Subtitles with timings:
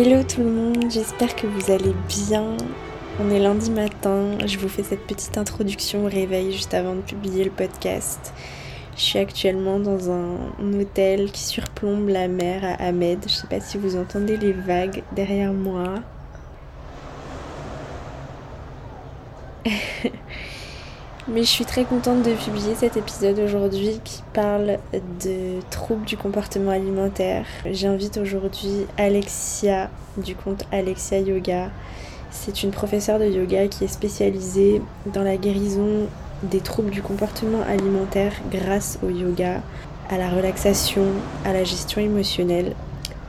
[0.00, 2.56] Hello tout le monde, j'espère que vous allez bien.
[3.20, 7.00] On est lundi matin, je vous fais cette petite introduction au réveil juste avant de
[7.00, 8.32] publier le podcast.
[8.94, 10.36] Je suis actuellement dans un
[10.80, 13.24] hôtel qui surplombe la mer à Ahmed.
[13.26, 15.94] Je sais pas si vous entendez les vagues derrière moi.
[21.38, 26.72] Je suis très contente de publier cet épisode aujourd'hui qui parle de troubles du comportement
[26.72, 27.46] alimentaire.
[27.70, 31.70] J'invite aujourd'hui Alexia du compte Alexia Yoga.
[32.32, 34.82] C'est une professeure de yoga qui est spécialisée
[35.14, 36.08] dans la guérison
[36.42, 39.62] des troubles du comportement alimentaire grâce au yoga,
[40.10, 41.04] à la relaxation,
[41.44, 42.74] à la gestion émotionnelle.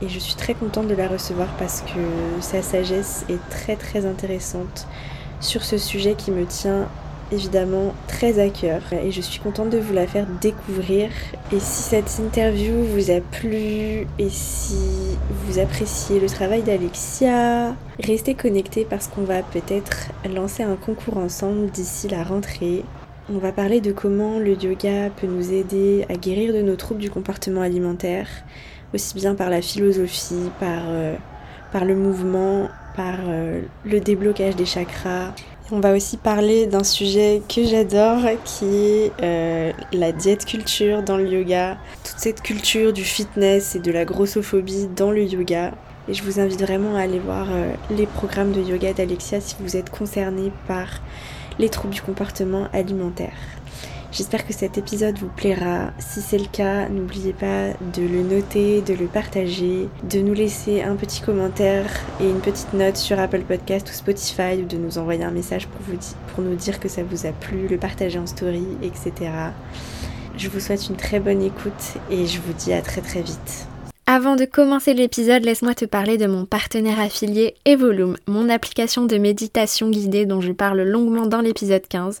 [0.02, 2.00] Et je suis très contente de la recevoir parce que
[2.40, 4.88] sa sagesse est très très intéressante
[5.38, 6.88] sur ce sujet qui me tient
[7.32, 11.10] évidemment très à cœur et je suis contente de vous la faire découvrir.
[11.52, 14.76] Et si cette interview vous a plu et si
[15.44, 21.70] vous appréciez le travail d'Alexia, restez connectés parce qu'on va peut-être lancer un concours ensemble
[21.70, 22.84] d'ici la rentrée.
[23.32, 27.00] On va parler de comment le yoga peut nous aider à guérir de nos troubles
[27.00, 28.26] du comportement alimentaire,
[28.92, 31.14] aussi bien par la philosophie, par, euh,
[31.72, 35.32] par le mouvement, par euh, le déblocage des chakras
[35.72, 41.16] on va aussi parler d'un sujet que j'adore qui est euh, la diète culture dans
[41.16, 45.72] le yoga, toute cette culture du fitness et de la grossophobie dans le yoga.
[46.08, 49.54] Et je vous invite vraiment à aller voir euh, les programmes de yoga d'Alexia si
[49.60, 51.00] vous êtes concerné par
[51.58, 53.34] les troubles du comportement alimentaire.
[54.12, 55.92] J'espère que cet épisode vous plaira.
[56.00, 60.82] Si c'est le cas, n'oubliez pas de le noter, de le partager, de nous laisser
[60.82, 61.88] un petit commentaire
[62.20, 65.68] et une petite note sur Apple Podcast ou Spotify ou de nous envoyer un message
[65.68, 69.30] pour, vous nous dire que ça vous a plu, le partager en story, etc.
[70.36, 73.68] Je vous souhaite une très bonne écoute et je vous dis à très très vite.
[74.12, 79.16] Avant de commencer l'épisode, laisse-moi te parler de mon partenaire affilié Evolume, mon application de
[79.18, 82.20] méditation guidée dont je parle longuement dans l'épisode 15.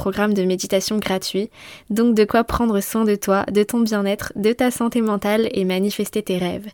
[0.00, 1.50] programme de méditation gratuit,
[1.90, 5.66] donc de quoi prendre soin de toi, de ton bien-être, de ta santé mentale et
[5.66, 6.68] manifester tes rêves.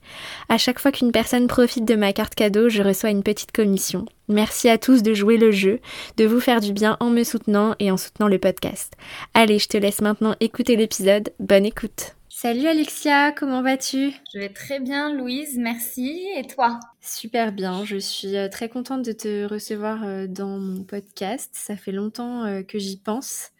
[0.49, 4.07] À chaque fois qu'une personne profite de ma carte cadeau, je reçois une petite commission.
[4.29, 5.81] Merci à tous de jouer le jeu,
[6.19, 8.93] de vous faire du bien en me soutenant et en soutenant le podcast.
[9.35, 11.31] Allez, je te laisse maintenant écouter l'épisode.
[11.41, 12.16] Bonne écoute.
[12.39, 14.13] Salut Alexia, comment vas-tu?
[14.35, 16.23] Je vais très bien Louise, merci.
[16.37, 16.79] Et toi?
[17.01, 21.49] Super bien, je suis euh, très contente de te recevoir euh, dans mon podcast.
[21.55, 23.53] Ça fait longtemps euh, que j'y pense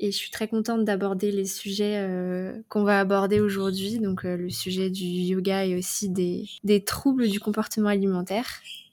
[0.00, 2.06] et je suis très contente d'aborder les sujets
[2.68, 7.40] qu'on va aborder aujourd'hui, donc le sujet du yoga et aussi des, des troubles du
[7.40, 8.46] comportement alimentaire,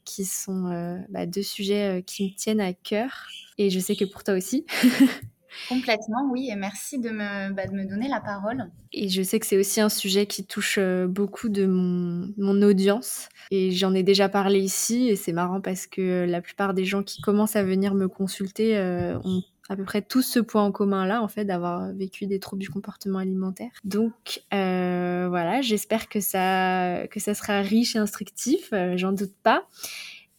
[0.06, 3.28] qui sont bah, deux sujets qui me tiennent à cœur.
[3.58, 4.66] Et je sais que pour toi aussi.
[5.70, 8.70] Complètement, oui, et merci de me, bah, de me donner la parole.
[8.94, 12.62] Et je sais que c'est aussi un sujet qui touche euh, beaucoup de mon, mon
[12.62, 13.30] audience.
[13.52, 17.04] Et j'en ai déjà parlé ici, et c'est marrant parce que la plupart des gens
[17.04, 20.72] qui commencent à venir me consulter euh, ont à peu près tous ce point en
[20.72, 23.72] commun là, en fait, d'avoir vécu des troubles du comportement alimentaire.
[23.84, 29.68] Donc euh, voilà, j'espère que ça, que ça sera riche et instructif, j'en doute pas.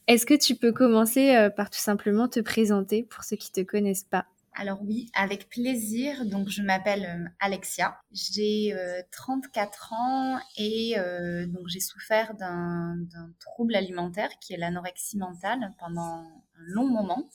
[0.07, 4.07] Est-ce que tu peux commencer par tout simplement te présenter pour ceux qui te connaissent
[4.11, 4.25] pas?
[4.55, 6.27] Alors oui, avec plaisir.
[6.27, 8.75] Donc je m'appelle euh, Alexia, j'ai
[9.13, 12.99] 34 euh, ans et euh, donc j'ai souffert d'un
[13.39, 17.31] trouble alimentaire qui est l'anorexie mentale pendant un long moment,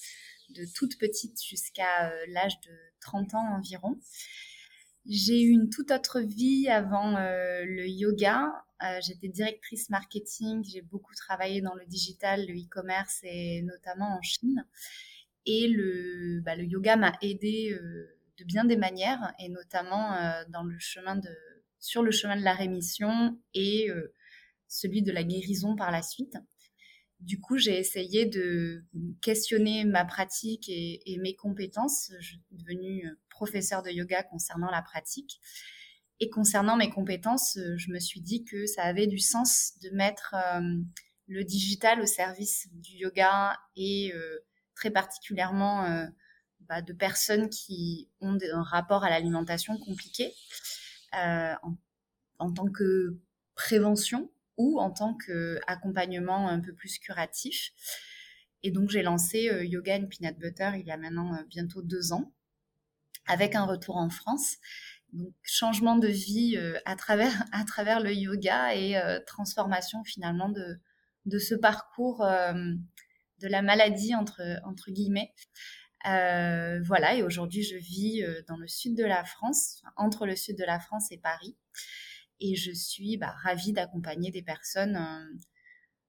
[0.50, 3.98] de toute petite jusqu'à l'âge de 30 ans environ.
[5.06, 8.52] J'ai eu une toute autre vie avant le yoga.
[9.02, 14.66] J'étais directrice marketing, j'ai beaucoup travaillé dans le digital, le e-commerce et notamment en Chine.
[15.46, 20.44] Et le, bah, le yoga m'a aidé euh, de bien des manières, et notamment euh,
[20.50, 21.30] dans le chemin de,
[21.80, 24.14] sur le chemin de la rémission et euh,
[24.68, 26.38] celui de la guérison par la suite.
[27.20, 28.84] Du coup, j'ai essayé de
[29.22, 32.12] questionner ma pratique et, mes compétences.
[32.20, 35.40] Je suis devenue professeure de yoga concernant la pratique.
[36.20, 40.36] Et concernant mes compétences, je me suis dit que ça avait du sens de mettre
[41.28, 44.12] le digital au service du yoga et
[44.76, 46.06] très particulièrement euh,
[46.62, 50.34] bah, de personnes qui ont un rapport à l'alimentation compliqué
[51.16, 51.54] euh,
[52.40, 53.18] en, tant que
[53.56, 57.72] prévention ou en tant qu'accompagnement un peu plus curatif.
[58.64, 62.34] Et donc j'ai lancé Yoga and Peanut Butter il y a maintenant bientôt deux ans,
[63.28, 64.56] avec un retour en France.
[65.12, 68.96] Donc changement de vie à, travers, à travers le yoga et
[69.28, 70.80] transformation finalement de,
[71.26, 72.26] de ce parcours
[73.44, 75.34] de la maladie entre, entre guillemets.
[76.06, 80.36] Euh, voilà, et aujourd'hui, je vis euh, dans le sud de la France, entre le
[80.36, 81.56] sud de la France et Paris.
[82.40, 85.38] Et je suis bah, ravie d'accompagner des personnes euh,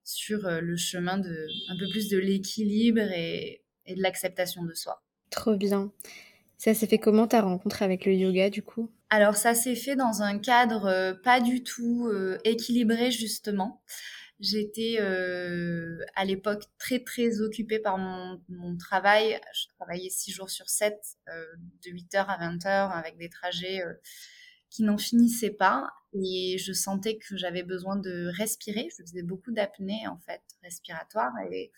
[0.02, 5.02] sur le chemin de un peu plus de l'équilibre et, de l'acceptation de soi.
[5.30, 5.92] Trop bien.
[6.58, 8.90] Ça s'est fait comment ta rencontre avec le yoga du coup?
[9.10, 12.10] Alors ça s'est fait dans un cadre pas du tout
[12.44, 13.82] équilibré justement.
[14.44, 19.41] J'étais euh, à l'époque très très occupée par mon, travail.
[19.55, 20.94] Je travaillais six jours sur 7,
[21.29, 21.46] euh,
[21.82, 23.94] de 8h à 20h, avec des trajets euh,
[24.69, 25.88] qui n'en finissaient pas.
[26.12, 28.91] Et je sentais que j'avais besoin de respirer.
[28.91, 31.73] Je faisais beaucoup d'apnée en fait respiratoire et,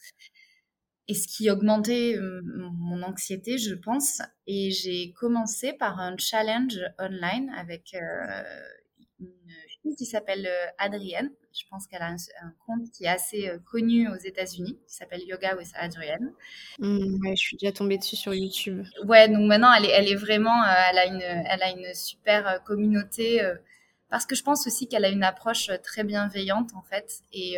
[1.07, 4.23] et ce qui augmentait mon anxiété, je pense.
[4.49, 7.95] Et j'ai commencé par un challenge online avec
[9.21, 9.31] une
[9.95, 10.49] qui s'appelle
[10.79, 14.95] Adrienne je pense qu'elle a un, compte qui est assez euh, connu aux États-Unis, qui
[14.95, 16.33] s'appelle Yoga with Adrienne.
[16.79, 18.85] Mmh, je suis déjà tombée dessus sur YouTube.
[19.05, 21.95] Ouais, donc maintenant, elle est, elle est vraiment, euh, elle, a une, elle a une
[21.95, 23.41] super euh, communauté,
[24.11, 27.57] parce que je pense aussi qu'elle a une approche très bienveillante, en fait, et,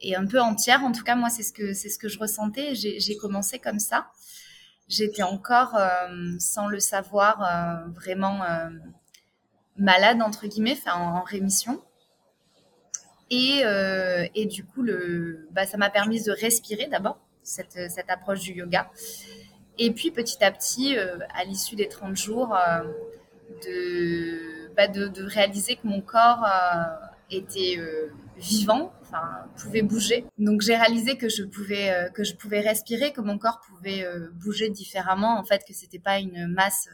[0.00, 0.84] et un peu entière.
[0.84, 2.74] En tout cas, moi, c'est ce que, c'est ce que je ressentais.
[2.74, 4.10] J'ai commencé comme ça.
[4.88, 5.78] J'étais encore,
[6.38, 8.40] sans le savoir, vraiment
[9.78, 11.80] malade, entre guillemets, enfin, en rémission.
[13.30, 18.08] Et, euh, et du coup, le, bah, ça m'a permis de respirer d'abord, cette, cette,
[18.08, 18.90] approche du yoga.
[19.78, 22.84] Et puis petit à petit, euh, à l'issue des 30 jours, euh,
[23.64, 26.46] de, bah, de, de, réaliser que mon corps
[27.30, 27.78] était
[28.36, 29.22] vivant, enfin,
[29.56, 30.24] pouvait bouger.
[30.38, 34.70] Donc j'ai réalisé que je pouvais, que je pouvais respirer, que mon corps pouvait bouger
[34.70, 36.88] différemment, en fait, que c'était pas une masse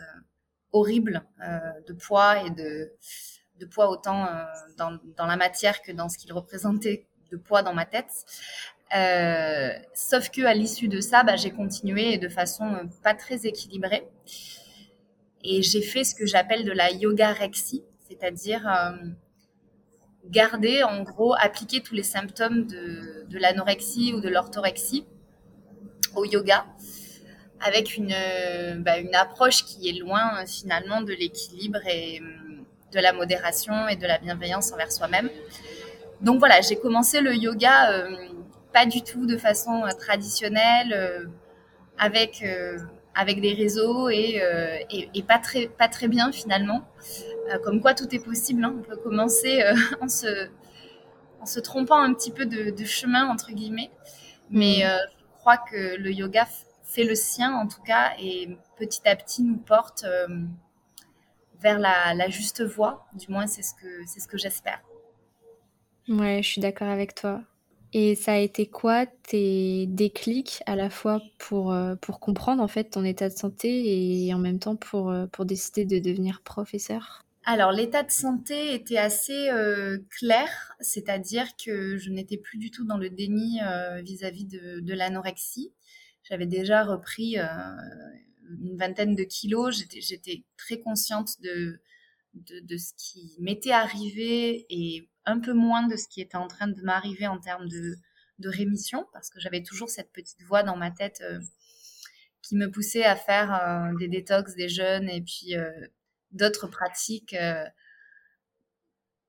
[0.72, 1.22] horrible
[1.86, 2.92] de poids et de
[3.62, 4.44] de poids autant euh,
[4.76, 8.24] dans, dans, la matière que dans ce qu'il représentait de poids dans ma tête.
[8.94, 13.46] Euh, sauf que à l'issue de ça, bah, j'ai continué de façon euh, pas très
[13.46, 14.06] équilibrée.
[15.44, 18.62] Et j'ai fait ce que j'appelle de la yoga rexie, c'est-à-dire
[20.26, 25.04] garder, en gros, appliquer tous les symptômes de, de l'anorexie ou de l'orthorexie
[26.14, 26.64] au yoga,
[27.62, 28.14] avec une,
[28.78, 32.20] bah, une approche qui est loin finalement de l'équilibre et,
[32.92, 35.30] de la modération et de la bienveillance envers soi-même.
[36.20, 38.16] Donc voilà, j'ai commencé le yoga euh,
[38.72, 41.26] pas du tout de façon euh, traditionnelle, euh,
[41.98, 42.44] avec,
[43.14, 44.40] avec des réseaux et,
[44.90, 46.82] et, pas, très, pas très bien finalement.
[47.62, 48.74] comme quoi tout est possible, hein.
[48.78, 49.62] on peut commencer
[50.00, 50.48] en, se,
[51.40, 53.90] en se trompant un petit peu de, de chemin, entre guillemets.
[54.50, 54.98] Mais mm.
[55.20, 56.48] je crois que le yoga
[56.92, 60.04] fait le sien en tout cas et petit à petit nous porte
[61.62, 63.06] vers la, juste voie.
[63.14, 64.82] Du moins, c'est ce que, c'est ce que j'espère.
[66.08, 67.40] Ouais, je suis d'accord avec toi.
[67.94, 72.68] Et ça a été quoi tes déclics à la fois pour, euh, pour comprendre en
[72.68, 76.40] fait ton état de santé et en même temps pour, euh, pour décider de devenir
[76.40, 77.22] professeur?
[77.44, 82.86] Alors l'état de santé était assez euh, clair, c'est-à-dire que je n'étais plus du tout
[82.86, 83.60] dans le déni
[84.02, 85.72] vis-à-vis de, de l'anorexie.
[86.24, 89.84] J'avais déjà repris une vingtaine de kilos.
[89.92, 91.80] J'étais très consciente de,
[92.34, 96.68] de, ce qui m'était arrivé et un peu moins de ce qui était en train
[96.68, 97.96] de m'arriver en termes de,
[98.38, 101.38] de, rémission, parce que j'avais toujours cette petite voix dans ma tête euh,
[102.42, 105.70] qui me poussait à faire euh, des détox, des jeûnes et puis euh,
[106.32, 107.36] d'autres pratiques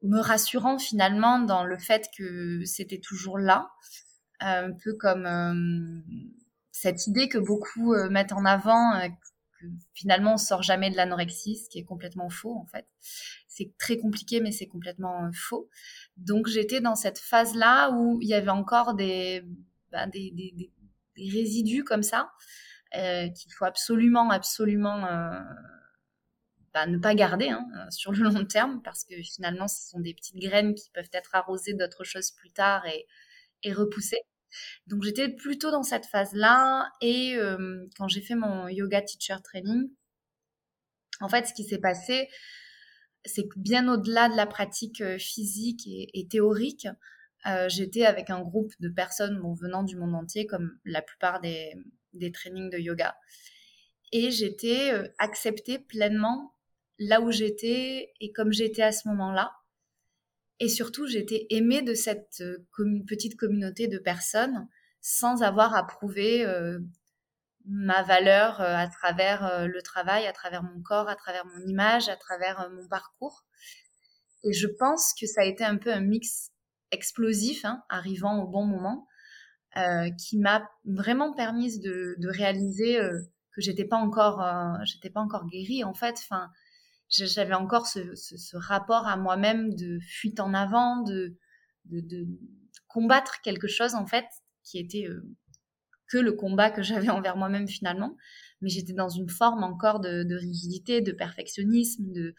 [0.02, 3.72] me rassurant finalement dans le fait que c'était toujours là,
[4.40, 6.04] un peu comme
[6.84, 10.98] cette idée que beaucoup euh, mettent en avant, euh, que finalement on sort jamais de
[10.98, 12.86] l'anorexie, ce qui est complètement faux en fait.
[13.48, 15.70] C'est très compliqué, mais c'est complètement euh, faux.
[16.18, 19.46] Donc j'étais dans cette phase-là où il y avait encore des,
[19.92, 20.12] ben,
[21.16, 22.32] résidus comme ça
[22.92, 25.02] qu'il faut absolument, absolument
[26.74, 30.14] ben, ne pas garder hein, sur le long terme parce que finalement ce sont des
[30.14, 32.84] petites graines qui peuvent être arrosées d'autres choses plus tard
[33.64, 34.22] et repoussées.
[34.88, 39.90] Donc j'étais plutôt dans cette phase-là et euh, quand j'ai fait mon yoga teacher training,
[41.22, 42.30] en fait ce qui s'est passé,
[43.26, 46.88] c'est que bien au-delà de la pratique euh, physique et, théorique,
[47.46, 51.74] euh, j'étais avec un groupe de personnes venant du monde entier, comme la plupart des,
[52.14, 53.16] des trainings de yoga.
[54.12, 56.54] Et j'étais acceptée pleinement
[57.00, 59.52] là où j'étais et comme j'étais à ce moment-là.
[60.60, 62.44] Et surtout, j'étais aimée de cette
[63.08, 64.68] petite communauté de personnes
[65.02, 66.46] sans avoir à prouver
[67.66, 72.16] ma valeur à travers le travail, à travers mon corps, à travers mon image, à
[72.16, 73.44] travers mon parcours.
[74.44, 76.52] Et je pense que ça a été un peu un mix
[76.92, 79.08] explosif, hein, arrivant au bon moment,
[79.78, 83.20] euh, qui m'a vraiment permis de, réaliser euh,
[83.54, 86.16] que j'étais pas encore, euh, j'étais pas encore guérie en fait.
[86.20, 86.50] Enfin,
[87.14, 91.36] j'avais encore ce, rapport à moi-même de fuite en avant, de,
[92.88, 94.26] combattre quelque chose en fait
[94.64, 95.26] qui était euh,
[96.08, 98.16] que le combat que j'avais envers moi-même finalement.
[98.62, 102.36] Mais j'étais dans une forme encore de, rigidité, de perfectionnisme, de,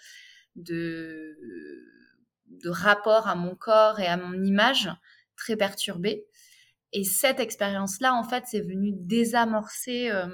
[2.66, 4.90] rapport à mon corps et à mon image
[5.36, 6.24] très perturbée.
[6.92, 10.28] Et cette expérience-là, en fait, c'est venu désamorcer, euh,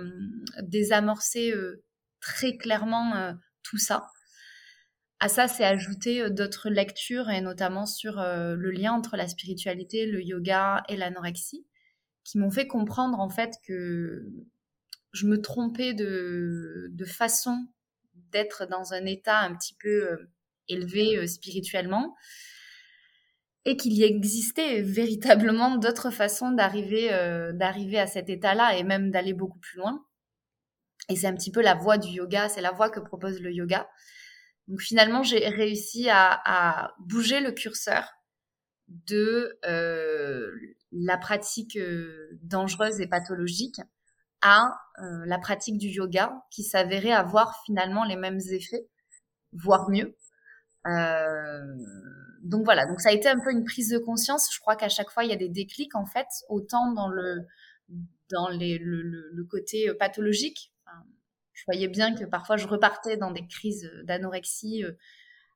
[0.62, 1.76] euh,
[2.20, 4.06] très clairement tout ça.
[5.20, 10.22] À ça, c'est ajouté d'autres lectures, et notamment sur le lien entre la spiritualité, le
[10.22, 11.66] yoga et l'anorexie,
[12.24, 14.24] qui m'ont fait comprendre, en fait, que
[15.12, 17.66] je me trompais de, façon
[18.14, 20.18] d'être dans un état un petit peu
[20.68, 22.14] élevé euh, spirituellement
[23.64, 29.10] et qu'il y existait véritablement d'autres façons d'arriver euh, d'arriver à cet état-là et même
[29.10, 30.04] d'aller beaucoup plus loin.
[31.08, 33.52] Et c'est un petit peu la voie du yoga, c'est la voie que propose le
[33.52, 33.88] yoga.
[34.70, 38.08] Donc finalement, j'ai réussi à, bouger le curseur
[38.88, 40.50] de euh,
[40.92, 41.78] la pratique
[42.42, 43.80] dangereuse et pathologique
[44.40, 44.74] à
[45.26, 48.88] la pratique du yoga qui s'avérait avoir finalement les mêmes effets,
[49.52, 50.16] voire mieux.
[50.86, 51.76] Euh,
[52.42, 54.48] donc voilà, donc ça a été un peu une prise de conscience.
[54.52, 57.46] Je crois qu'à chaque fois il y a des déclics en fait, autant dans le
[58.30, 60.72] dans les, le, le, côté euh, pathologique.
[61.60, 64.92] Je voyais bien que parfois je repartais dans des crises d'anorexie euh,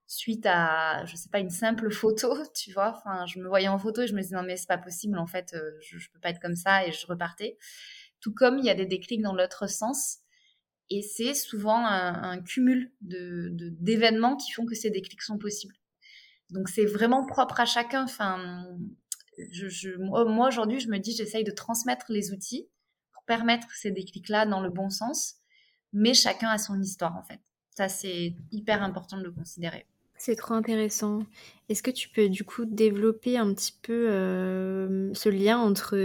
[0.07, 2.95] suite à, je sais pas, une simple photo, tu vois.
[2.99, 5.19] Enfin, je me voyais en photo et je me disais non mais c'est pas possible
[5.19, 7.57] en fait, je, je peux pas être comme ça et je repartais.
[8.21, 10.19] Tout comme il y a des déclics dans l'autre sens.
[10.91, 15.75] Et c'est souvent un, cumul d'événements de, qui font que ces déclics sont possibles.
[16.51, 18.05] Donc c'est vraiment propre à chacun.
[18.05, 18.67] Enfin,
[19.99, 22.69] moi aujourd'hui, je me dis, j'essaye de transmettre les outils
[23.13, 25.37] pour permettre ces déclics-là dans le bon sens,
[25.95, 27.41] mais chacun a son histoire en fait.
[27.71, 29.87] Ça, c'est hyper important de le considérer.
[30.17, 31.27] C'est trop intéressant.
[31.69, 35.97] Est-ce que tu peux du coup développer un petit peu euh, ce lien entre,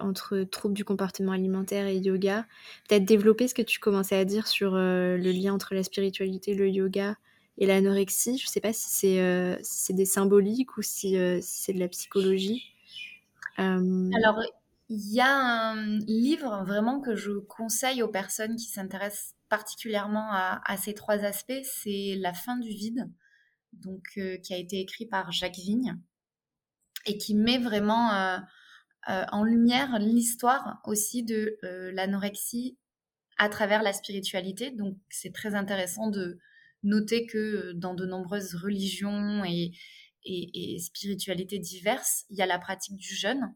[0.00, 2.46] entre troubles du comportement alimentaire et yoga?
[2.88, 6.54] Peut-être développer ce que tu commençais à dire sur euh, le lien entre la spiritualité,
[6.54, 7.16] le yoga
[7.58, 8.38] et l'anorexie.
[8.38, 11.88] Je ne sais pas si c'est euh, si des symboliques ou si, c'est de la
[11.88, 12.64] psychologie.
[13.56, 14.40] Alors,
[14.94, 20.76] il y a un livre vraiment que je conseille aux personnes qui s'intéressent particulièrement à,
[20.76, 23.10] ces trois aspects, c'est La fin du vide
[23.72, 25.96] donc euh, qui a été écrit par Jacques Vigne
[27.06, 28.38] et qui met vraiment euh,
[29.08, 31.58] euh, en lumière l'histoire aussi de
[31.92, 32.78] l'anorexie
[33.36, 34.70] à travers la spiritualité.
[34.70, 36.38] Donc c'est très intéressant de
[36.82, 39.72] noter que dans de nombreuses religions et,
[40.78, 43.54] spiritualités diverses, il y a la pratique du jeûne.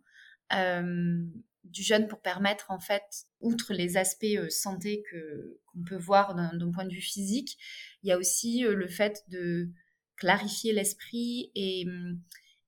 [0.51, 6.73] Du jeûne pour permettre en fait, outre les aspects santé que qu'on peut voir d'un
[6.73, 7.59] point de vue physique,
[8.03, 9.71] il y a aussi le fait de
[10.17, 11.87] clarifier l'esprit et,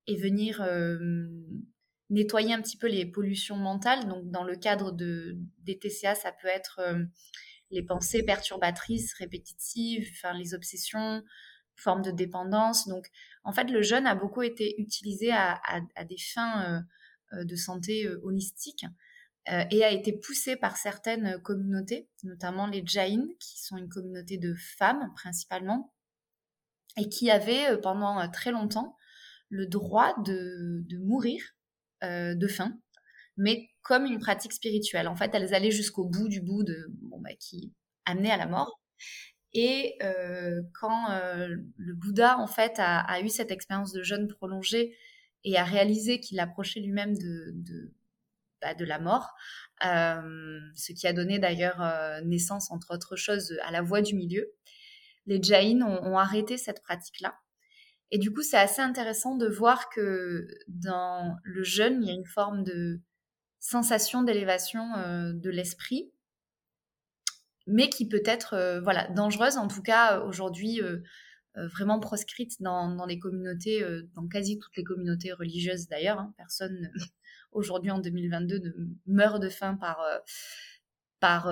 [0.06, 1.28] et venir euh,
[2.10, 4.08] nettoyer un petit peu les pollutions mentales.
[4.08, 7.04] Donc, dans le cadre de, des TCA, ça peut être euh,
[7.70, 11.22] les pensées perturbatrices, répétitives, enfin, les obsessions,
[11.76, 12.88] formes de dépendance.
[12.88, 13.06] Donc,
[13.44, 15.60] en fait, le jeûne a beaucoup été utilisé à,
[16.08, 16.80] des fins euh,
[17.32, 18.84] de santé holistique
[19.46, 24.54] et a été poussé par certaines communautés, notamment les Jain, qui sont une communauté de
[24.54, 25.92] femmes principalement,
[26.96, 28.96] et qui avaient euh, pendant euh, très longtemps
[29.48, 31.42] le droit de, mourir
[32.04, 32.78] euh, de faim,
[33.36, 35.08] mais comme une pratique spirituelle.
[35.08, 36.86] En fait, elles allaient jusqu'au bout du bout de
[37.18, 37.72] bah, qui
[38.04, 38.80] amenait à la mort.
[39.52, 39.98] Et
[40.80, 44.96] quand le Bouddha en fait a, eu cette expérience de jeûne prolongé
[45.44, 47.94] et a réalisé qu'il approchait lui-même de, de,
[48.60, 49.34] bah, la mort,
[49.82, 51.82] ce qui a donné d'ailleurs
[52.24, 54.52] naissance, entre autres choses, à la voie du milieu,
[55.26, 57.38] les Jains ont, arrêté cette pratique-là.
[58.10, 62.14] Et du coup, c'est assez intéressant de voir que dans le jeûne, il y a
[62.14, 63.00] une forme de
[63.60, 66.10] sensation d'élévation euh, de l'esprit,
[67.66, 70.98] mais qui peut être euh, voilà, dangereuse, en tout cas aujourd'hui euh,
[71.56, 76.18] vraiment proscrite dans, les communautés, dans quasi toutes les communautés religieuses d'ailleurs.
[76.18, 76.34] Hein.
[76.36, 76.90] Personne
[77.52, 78.72] aujourd'hui en 2022 ne
[79.06, 80.00] meurt de faim par,
[81.18, 81.50] par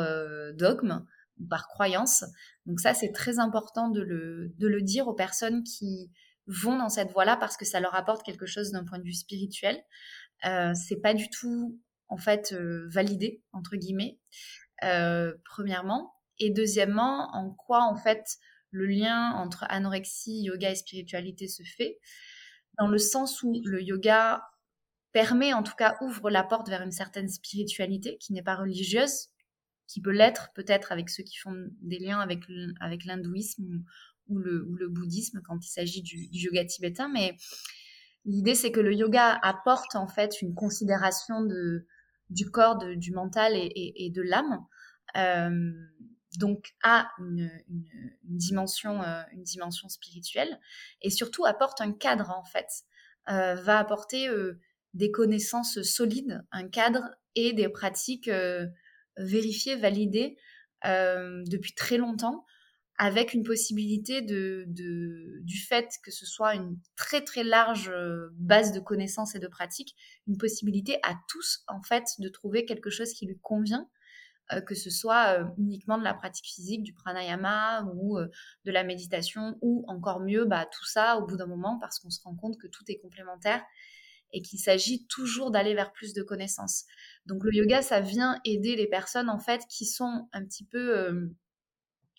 [0.55, 1.05] dogme
[1.39, 2.25] ou par croyance.
[2.67, 6.11] Donc ça, c'est très important de le, de le dire aux personnes qui
[6.47, 9.15] vont dans cette voie-là parce que ça leur apporte quelque chose d'un point de vue
[9.15, 9.83] spirituel.
[10.45, 11.79] Euh, c'est pas du tout
[12.09, 12.55] en fait
[12.87, 14.19] validé entre guillemets.
[15.45, 18.39] premièrement, et deuxièmement, en quoi en fait
[18.71, 21.99] le lien entre anorexie, yoga et spiritualité se fait,
[22.79, 24.43] dans le sens où le yoga
[25.13, 29.29] permet, en tout cas, ouvre la porte vers une certaine spiritualité qui n'est pas religieuse,
[29.87, 32.45] qui peut l'être peut-être avec ceux qui font des liens avec,
[33.05, 33.85] l'hindouisme
[34.29, 37.09] ou, le, le, bouddhisme quand il s'agit du, yoga tibétain.
[37.09, 37.35] Mais
[38.27, 41.87] l'idée, c'est que le yoga apporte en fait une considération de,
[42.29, 44.65] du corps, du mental et, de l'âme.
[45.17, 45.73] Euh,
[46.39, 47.51] donc a une,
[48.23, 50.61] dimension, euh, une dimension spirituelle
[51.03, 52.69] et surtout apporte un cadre en fait,
[53.29, 54.61] euh, va apporter euh,
[54.95, 58.31] des connaissances solides, un cadre et des pratiques
[59.17, 60.39] vérifiées, validées
[60.85, 62.47] depuis très longtemps,
[62.97, 67.93] avec une possibilité de, du fait que ce soit une très très large
[68.33, 69.95] base de connaissances et de pratiques,
[70.27, 73.89] une possibilité à tous en fait de trouver quelque chose qui lui convient
[74.67, 78.29] que ce soit euh, uniquement de la pratique physique, du pranayama ou euh,
[78.65, 82.11] de la méditation, ou encore mieux, bah, tout ça au bout d'un moment, parce qu'on
[82.11, 83.63] se rend compte que tout est complémentaire
[84.33, 86.85] et qu'il s'agit toujours d'aller vers plus de connaissances.
[87.27, 91.31] Donc le yoga, ça vient aider les personnes en fait qui sont un petit peu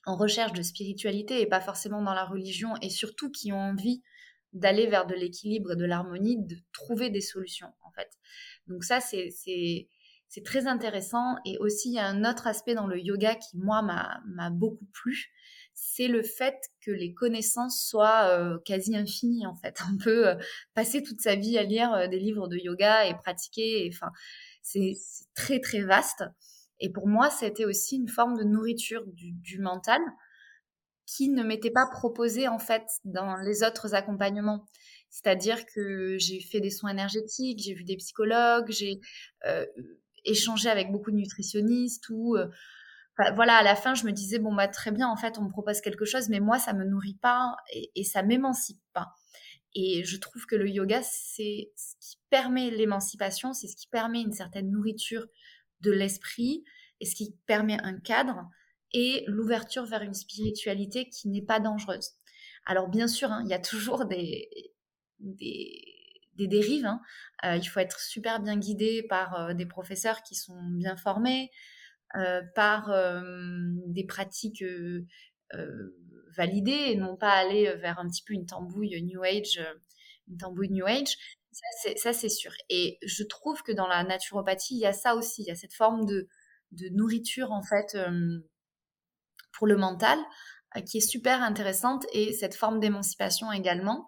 [0.06, 4.02] en recherche de spiritualité et pas forcément dans la religion, et surtout qui ont envie
[4.54, 8.10] d'aller vers de l'équilibre et de l'harmonie, de trouver des solutions en fait.
[8.66, 9.30] Donc ça, c'est
[10.30, 11.38] c'est très intéressant.
[11.44, 14.86] Et aussi, il y a un autre aspect dans le yoga qui, moi, m'a beaucoup
[14.94, 15.32] plu.
[15.74, 19.80] C'est le fait que les connaissances soient euh, quasi infinies, en fait.
[19.92, 20.36] On peut euh,
[20.76, 23.90] passer toute sa vie à lire euh, des livres de yoga et pratiquer.
[23.92, 24.12] Enfin,
[24.62, 24.94] c'est
[25.36, 26.24] très, très vaste.
[26.80, 30.00] Et pour moi, c'était aussi une forme de nourriture du, du mental
[31.08, 34.68] qui ne m'était pas proposée, en fait, dans les autres accompagnements.
[35.10, 39.00] C'est-à-dire que j'ai fait des soins énergétiques, j'ai vu des psychologues, j'ai
[40.26, 42.48] échanger avec beaucoup de nutritionnistes ou euh,
[43.36, 45.50] voilà, à la fin, je me disais, bon, bah, très bien, en fait, on me
[45.50, 49.14] propose quelque chose, mais moi, ça me nourrit pas et, ça m'émancipe pas.
[49.76, 54.22] Et je trouve que le yoga, c'est ce qui permet l'émancipation, c'est ce qui permet
[54.22, 55.28] une certaine nourriture
[55.82, 56.64] de l'esprit
[57.02, 58.48] et ce qui permet un cadre
[58.94, 62.12] et l'ouverture vers une spiritualité qui n'est pas dangereuse.
[62.66, 64.50] Alors, bien sûr, hein, il y a toujours des,
[66.40, 66.86] des dérives.
[66.86, 67.02] Hein.
[67.46, 71.52] Euh, il faut être super bien guidé par euh, des professeurs qui sont bien formés,
[72.16, 72.92] euh, par
[73.88, 74.64] des pratiques
[76.36, 79.62] validées et non pas aller vers un petit peu une tambouille New Age,
[80.28, 81.18] une tambouille New Age.
[81.98, 82.52] Ça, c'est sûr.
[82.70, 85.44] Et je trouve que dans la naturopathie, il y a ça aussi.
[85.44, 86.28] Il y a cette forme de,
[86.72, 87.98] de nourriture, en fait,
[89.52, 90.18] pour le mental,
[90.88, 94.08] qui est super intéressante et cette forme d'émancipation également.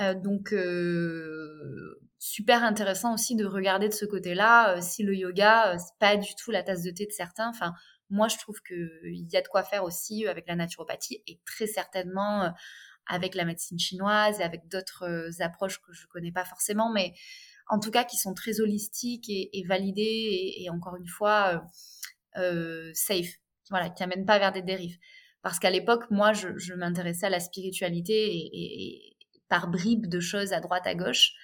[0.00, 4.76] Euh, donc, euh, super intéressant aussi de regarder de ce côté-là.
[4.76, 7.48] Euh, si le yoga, c'est pas du tout la tasse de thé de certains.
[7.48, 7.74] Enfin,
[8.10, 11.66] moi, je trouve qu'il y a de quoi faire aussi avec la naturopathie et très
[11.66, 12.52] certainement
[13.06, 17.14] avec la médecine chinoise et avec d'autres approches que je connais pas forcément, mais
[17.68, 21.64] en tout cas qui sont très holistiques et, validées et, encore une fois
[22.94, 23.38] safe,
[23.70, 24.98] voilà, qui amènent pas vers des dérives.
[25.42, 29.11] Parce qu'à l'époque, moi, je, m'intéressais à la spiritualité et,
[29.52, 31.34] par bribes de choses à droite à gauche.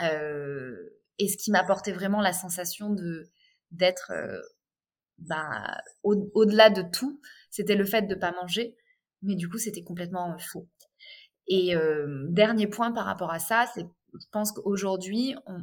[0.00, 0.72] Euh,
[1.18, 3.28] et ce qui m'apportait vraiment la sensation de
[3.72, 4.40] d'être euh,
[5.18, 8.76] bah, au-delà de tout, c'était le fait de pas manger.
[9.22, 10.68] Mais du coup, c'était complètement euh, faux.
[11.48, 11.74] Et
[12.28, 15.60] dernier point par rapport à ça, c'est je pense qu'aujourd'hui, on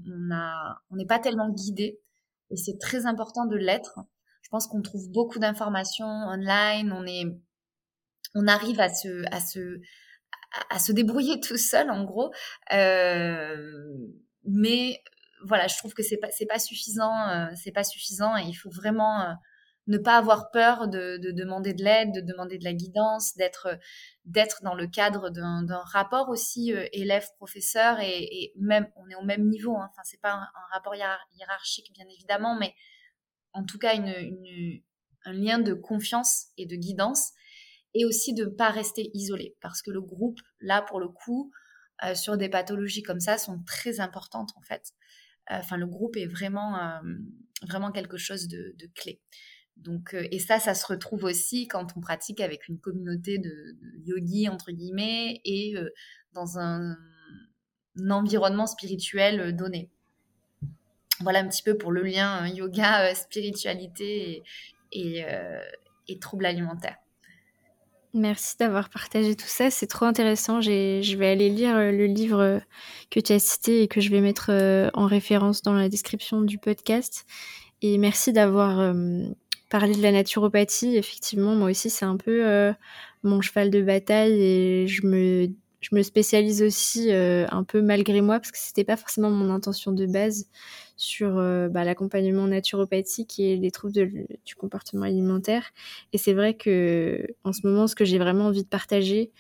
[0.90, 2.02] on n'est pas tellement guidé
[2.50, 4.00] et c'est très important de l'être.
[4.42, 7.26] Je pense qu'on trouve beaucoup d'informations online, on est
[8.36, 9.80] on arrive à se à se
[10.70, 12.32] à, se débrouiller tout seul, en gros.
[12.72, 13.56] Euh,
[14.46, 15.02] mais
[15.46, 18.54] voilà, je trouve que c'est pas c'est pas suffisant, euh, c'est pas suffisant et il
[18.54, 19.34] faut vraiment euh,
[19.88, 23.78] ne pas avoir peur de, de demander de l'aide, de demander de la guidance, d'être
[24.26, 29.50] d'être dans le cadre d'un rapport aussi élève-professeur et, et, même on est au même
[29.50, 29.76] niveau.
[29.76, 29.90] Hein.
[29.92, 32.74] Enfin, c'est pas un, rapport hiérarchique bien évidemment, mais
[33.52, 34.82] en tout cas une, une,
[35.26, 37.34] un lien de confiance et de guidance
[37.94, 41.52] et aussi de ne pas rester isolé parce que le groupe, là pour le coup,
[42.04, 44.94] euh, sur des pathologies comme ça, sont très importantes en fait.
[45.52, 47.00] Euh, enfin, le groupe est vraiment, euh,
[47.68, 49.22] vraiment quelque chose de, clé.
[49.78, 53.76] Donc, et ça, ça se retrouve aussi quand on pratique avec une communauté de,
[54.06, 55.76] yogis entre guillemets et
[56.34, 56.96] dans un,
[58.10, 59.90] environnement spirituel donné.
[61.22, 64.44] Voilà un petit peu pour le lien yoga, spiritualité
[64.92, 65.26] et,
[66.08, 67.03] et troubles alimentaires.
[68.16, 70.62] Merci d'avoir partagé tout ça, c'est trop intéressant.
[70.62, 72.60] Je vais aller lire euh, le livre euh,
[73.10, 76.42] que tu as cité et que je vais mettre euh, en référence dans la description
[76.42, 77.26] du podcast.
[77.82, 78.94] Et merci d'avoir
[79.70, 80.96] parlé de la naturopathie.
[80.96, 82.74] Effectivement, moi aussi, c'est un peu
[83.24, 85.50] mon cheval de bataille et je me,
[85.82, 89.92] je me spécialise aussi un peu malgré moi parce que c'était pas forcément mon intention
[89.92, 90.48] de base
[90.96, 95.72] sur euh, bah, l'accompagnement naturopathique et les troubles du comportement alimentaire.
[96.14, 99.32] Et c'est vrai que en ce moment, ce que j'ai vraiment envie de partager,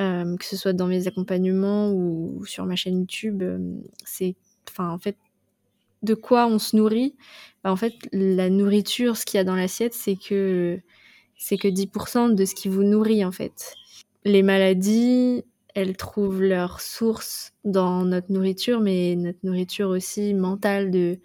[0.00, 3.58] euh, que ce soit dans mes accompagnements ou, sur ma chaîne YouTube, euh,
[4.04, 4.34] c'est,
[4.68, 5.16] enfin, en fait,
[6.02, 7.14] de quoi on se nourrit.
[7.64, 10.80] Bah, en fait, la nourriture, ce qu'il y a dans l'assiette, c'est que
[11.38, 13.74] c'est que 10% de ce qui vous nourrit en fait.
[14.24, 15.44] Les maladies,
[15.76, 21.20] elles trouvent leur source dans notre nourriture, mais notre nourriture aussi mentale de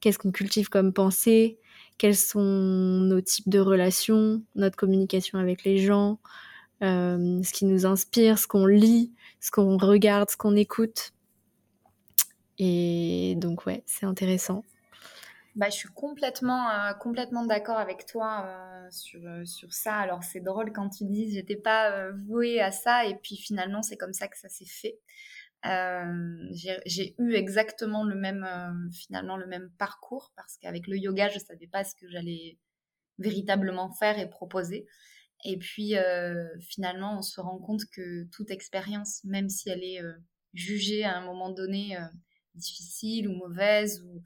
[0.00, 1.58] qu'est-ce qu'on cultive comme pensée,
[1.96, 6.20] quels sont nos types de relations, notre communication avec les gens,
[6.82, 11.14] euh, ce qui nous inspire, ce qu'on lit, ce qu'on regarde, ce qu'on écoute.
[12.58, 14.62] Et donc ouais, c'est intéressant.
[15.56, 19.94] Bah, je suis complètement, euh, complètement d'accord avec toi euh, sur, euh, sur ça.
[19.96, 23.96] Alors, c'est drôle quand tu dis j'étais pas vouée à ça, et puis finalement, c'est
[23.96, 24.98] comme ça que ça s'est fait.
[25.64, 28.46] j'ai eu exactement le même,
[28.92, 32.58] finalement, le même parcours, parce qu'avec le yoga, je savais pas ce que j'allais
[33.18, 34.86] véritablement faire et proposer.
[35.46, 35.94] Et puis,
[36.60, 40.02] finalement, on se rend compte que toute expérience, même si elle est
[40.52, 41.96] jugée à un moment donné
[42.54, 44.22] difficile ou mauvaise, ou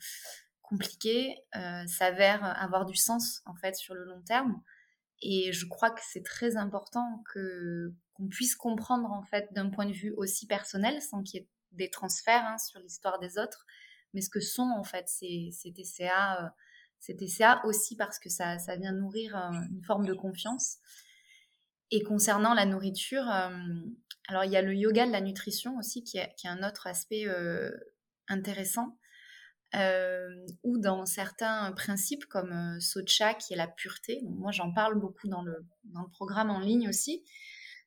[0.71, 4.63] compliqué euh, s'avère avoir du sens en fait sur le long terme.
[5.21, 9.87] Et je crois que c'est très important que qu'on puisse comprendre en fait d'un point
[9.87, 13.67] de vue aussi personnel, sans qu'il y ait des transferts hein, sur l'histoire des autres,
[14.15, 16.49] mais ce que sont en fait ces, ces TCA, euh,
[17.01, 20.77] ces TCA aussi parce que ça, ça vient nourrir euh, une forme de confiance.
[21.91, 23.27] Et concernant la nourriture,
[24.29, 26.63] alors il y a le yoga de la nutrition aussi qui est, qui est un
[26.63, 27.27] autre aspect
[28.29, 28.97] intéressant
[29.77, 34.21] euh, ou dans certains principes comme euh, Socha qui est la pureté.
[34.25, 37.25] moi j'en parle beaucoup dans le, dans le programme en ligne aussi.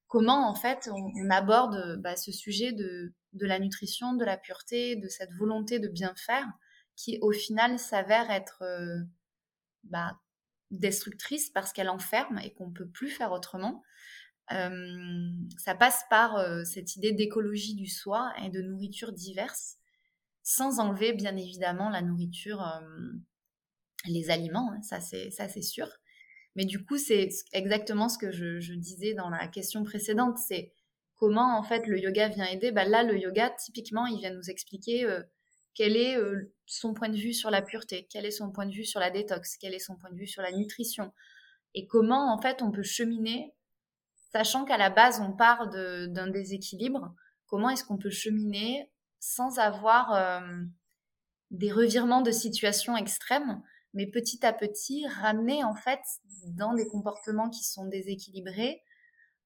[0.07, 4.95] Comment en fait on, aborde bah, ce sujet de, de la nutrition, de la pureté,
[4.95, 6.47] de cette volonté de bien faire
[6.95, 8.99] qui au final s'avère être euh,
[9.83, 10.21] bah,
[10.71, 13.83] destructrice parce qu'elle enferme et qu'on ne peut plus faire autrement.
[14.49, 19.79] ça passe par cette idée d'écologie du soi et de nourriture diverse
[20.43, 23.11] sans enlever bien évidemment la nourriture, euh,
[24.05, 25.87] les aliments, hein, ça c'est sûr.
[26.55, 30.71] Mais du coup, c'est exactement ce que je, disais dans la question précédente, c'est
[31.15, 32.71] comment en fait le yoga vient aider.
[32.71, 35.23] Bah, là, le yoga, typiquement, il vient nous expliquer euh,
[35.73, 38.73] quel est euh, son point de vue sur la pureté, quel est son point de
[38.73, 41.11] vue sur la détox, quel est son point de vue sur la nutrition,
[41.73, 43.53] et comment en fait on peut cheminer,
[44.31, 47.15] sachant qu'à la base on part d'un déséquilibre.
[47.47, 48.89] Comment est-ce qu'on peut cheminer
[49.23, 50.41] sans avoir euh,
[51.49, 56.01] des revirements de situation extrêmes, mais petit à petit ramener en fait
[56.47, 58.83] dans des comportements qui sont déséquilibrés,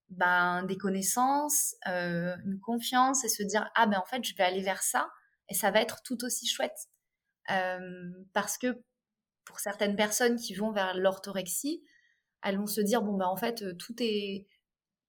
[0.09, 4.43] ben, des connaissances, euh, une confiance et se dire ah ben en fait je vais
[4.43, 5.11] aller vers ça
[5.47, 6.87] et ça va être tout aussi chouette.
[7.51, 8.81] Euh, parce que
[9.45, 11.83] pour certaines personnes qui vont vers l'orthorexie,
[12.41, 14.47] elles vont se dire bon ben en fait tout est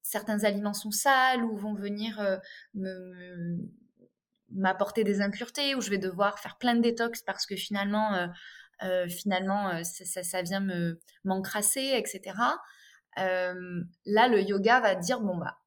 [0.03, 2.21] certains aliments sont sales ou vont venir
[2.75, 3.59] me
[4.51, 8.27] m'apporter des impuretés ou je vais devoir faire plein de détox parce que finalement, euh,
[8.83, 12.37] euh, finalement euh, ça, ça, vient me m'encrasser, etc.
[13.17, 15.59] là, le yoga va dire bon bah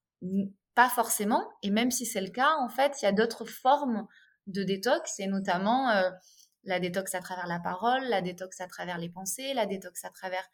[0.74, 1.50] pas forcément.
[1.64, 4.08] Et même si c'est le cas, en fait, il y a d'autres formes
[4.48, 5.92] de détox et notamment
[6.64, 10.10] la détox à travers la parole, la détox à travers les pensées, la détox à
[10.10, 10.48] travers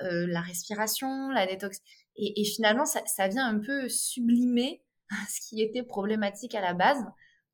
[0.00, 1.78] la respiration, la détox.
[2.16, 4.82] Et, et finalement, ça, ça, vient un peu sublimer
[5.28, 7.04] ce qui était problématique à la base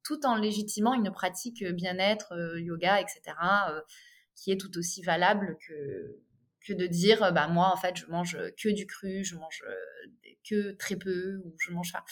[0.05, 3.23] tout en légitimant une pratique euh, bien-être, euh, yoga, etc.,
[3.71, 3.81] euh,
[4.37, 6.21] qui est tout aussi valable que,
[6.67, 9.63] que de dire, bah, moi, en fait, je mange que du cru, je mange
[10.49, 12.05] que très peu, ou je mange pas.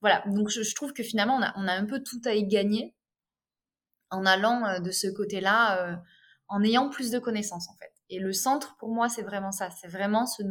[0.00, 2.46] Voilà, donc je, trouve que finalement, on a, on a, un peu tout à y
[2.46, 2.94] gagner
[4.10, 6.02] en allant de ce côté-là,
[6.48, 7.92] en ayant plus de connaissances, en fait.
[8.10, 10.42] Et le centre, pour moi, c'est vraiment ça, c'est vraiment se,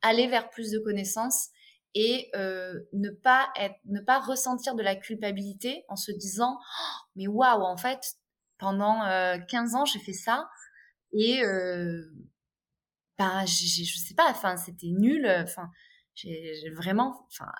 [0.00, 1.48] aller vers plus de connaissances
[1.94, 3.52] et euh, ne pas
[3.84, 8.16] ne pas ressentir de la culpabilité en se disant oh, mais waouh en fait
[8.58, 10.48] pendant euh, 15 ans j'ai fait ça
[11.12, 12.02] et euh,
[13.18, 15.70] bah je sais pas enfin c'était nul enfin
[16.14, 17.50] j'ai vraiment enfin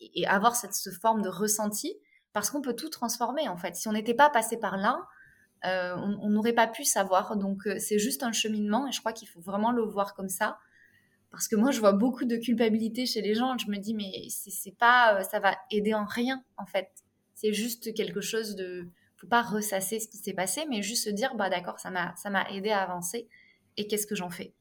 [0.00, 1.94] et, avoir cette, cette forme de ressenti
[2.32, 3.76] parce qu'on peut tout transformer en fait.
[3.76, 4.98] Si on n'était pas passé par là
[5.64, 7.36] euh, on n'aurait pas pu savoir.
[7.36, 10.28] Donc euh, c'est juste un cheminement et je crois qu'il faut vraiment le voir comme
[10.28, 10.58] ça
[11.34, 13.56] parce que moi, je vois beaucoup de culpabilité chez les gens.
[13.58, 16.88] Je me dis, mais c'est pas, ça va aider en rien, en fait.
[17.34, 21.10] C'est juste quelque chose de, faut pas ressasser ce qui s'est passé, mais juste se
[21.10, 23.28] dire, bah d'accord, ça m'a, ça m'a aidé à avancer.
[23.76, 24.54] Et qu'est-ce que j'en fais?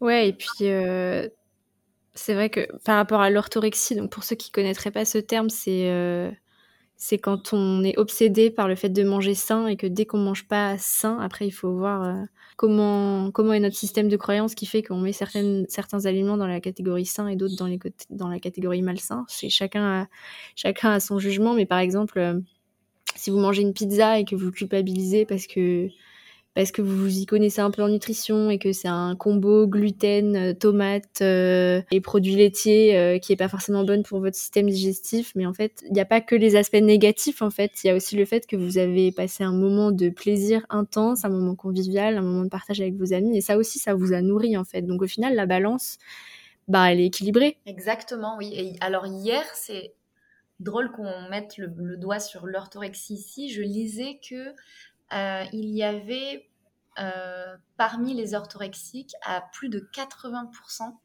[0.00, 1.28] Ouais, et puis euh,
[2.14, 5.50] c'est vrai que par rapport à l'orthorexie, donc pour ceux qui connaîtraient pas ce terme,
[5.50, 6.30] c'est euh,
[6.96, 10.18] c'est quand on est obsédé par le fait de manger sain et que dès qu'on
[10.18, 12.24] mange pas sain, après il faut voir euh,
[12.56, 16.60] comment comment est notre système de croyance qui fait qu'on met certains aliments dans la
[16.60, 17.68] catégorie sain et d'autres dans
[18.10, 19.26] dans la catégorie malsain.
[19.28, 20.06] Chacun a,
[20.54, 22.40] chacun son jugement, mais par exemple euh,
[23.14, 25.88] si vous mangez une pizza et que vous culpabilisez parce que
[26.56, 30.36] parce que vous y connaissez un peu en nutrition et que c'est un combo gluten,
[30.36, 34.70] euh, tomate euh, et produits laitiers euh, qui est pas forcément bonne pour votre système
[34.70, 35.32] digestif.
[35.34, 37.42] Mais en fait, il n'y a pas que les aspects négatifs.
[37.42, 40.08] En fait, il y a aussi le fait que vous avez passé un moment de
[40.08, 43.36] plaisir intense, un moment convivial, un moment de partage avec vos amis.
[43.36, 44.80] Et ça aussi, ça vous a nourri en fait.
[44.80, 45.98] Donc au final, la balance,
[46.68, 47.58] bah, elle est équilibrée.
[47.66, 48.54] Exactement, oui.
[48.54, 49.92] Et alors hier, c'est
[50.58, 53.50] drôle qu'on mette le, le doigt sur l'orthorexie ici.
[53.50, 54.54] Je lisais que
[55.12, 56.48] euh, il y avait
[56.98, 60.96] euh, parmi les orthorexiques à plus de 80%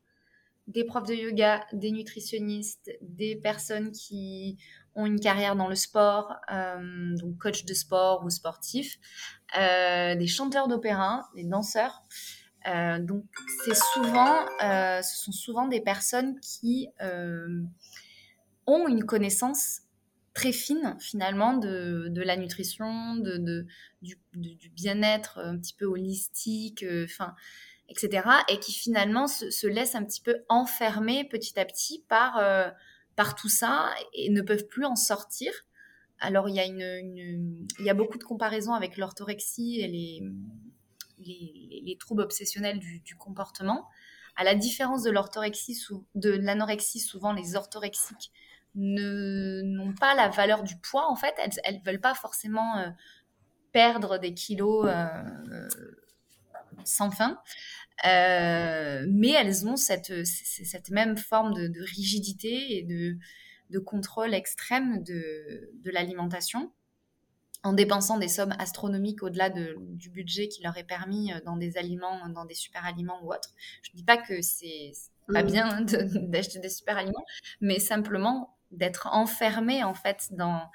[0.68, 4.58] des profs de yoga, des nutritionnistes, des personnes qui
[4.96, 8.98] ont une carrière dans le sport, euh, donc coach de sport ou sportif,
[9.54, 12.04] des chanteurs d'opéra, des danseurs.
[12.66, 13.26] donc
[13.66, 16.88] c'est souvent, ce sont souvent des personnes qui
[18.66, 19.82] ont une connaissance
[20.34, 23.66] très fine finalement de, de la nutrition, de, de
[24.02, 27.36] du, bien-être un petit peu holistique, euh, enfin,
[27.90, 28.28] etc.
[28.50, 32.70] Et qui finalement se, se, laissent un petit peu enfermer petit à petit par, euh,
[33.16, 35.52] par tout ça et ne peuvent plus en sortir.
[36.20, 40.22] Alors il y a, une, y a beaucoup de comparaisons avec l'orthorexie et les,
[41.20, 43.90] les, les, troubles obsessionnels du, du comportement.
[44.38, 45.78] À la différence de l'orthorexie,
[46.16, 48.32] de l'anorexie, souvent les orthorexiques
[48.76, 51.34] n'ont pas la valeur du poids en fait.
[51.64, 52.90] Elles ne veulent pas forcément euh,
[53.72, 55.68] perdre des kilos euh,
[56.84, 57.40] sans fin.
[58.06, 63.18] Euh, mais elles ont cette, cette même forme de, rigidité et de,
[63.70, 66.72] de, contrôle extrême de, de l'alimentation
[67.64, 71.78] en dépensant des sommes astronomiques au-delà de, du budget qui leur est permis dans des
[71.78, 73.54] aliments, dans des super aliments ou autres.
[73.84, 74.94] Je ne dis pas que c'est
[75.32, 75.46] pas mmh.
[75.46, 75.82] bien
[76.28, 77.26] d'acheter des super aliments,
[77.60, 80.70] mais simplement d'être enfermé en fait dans,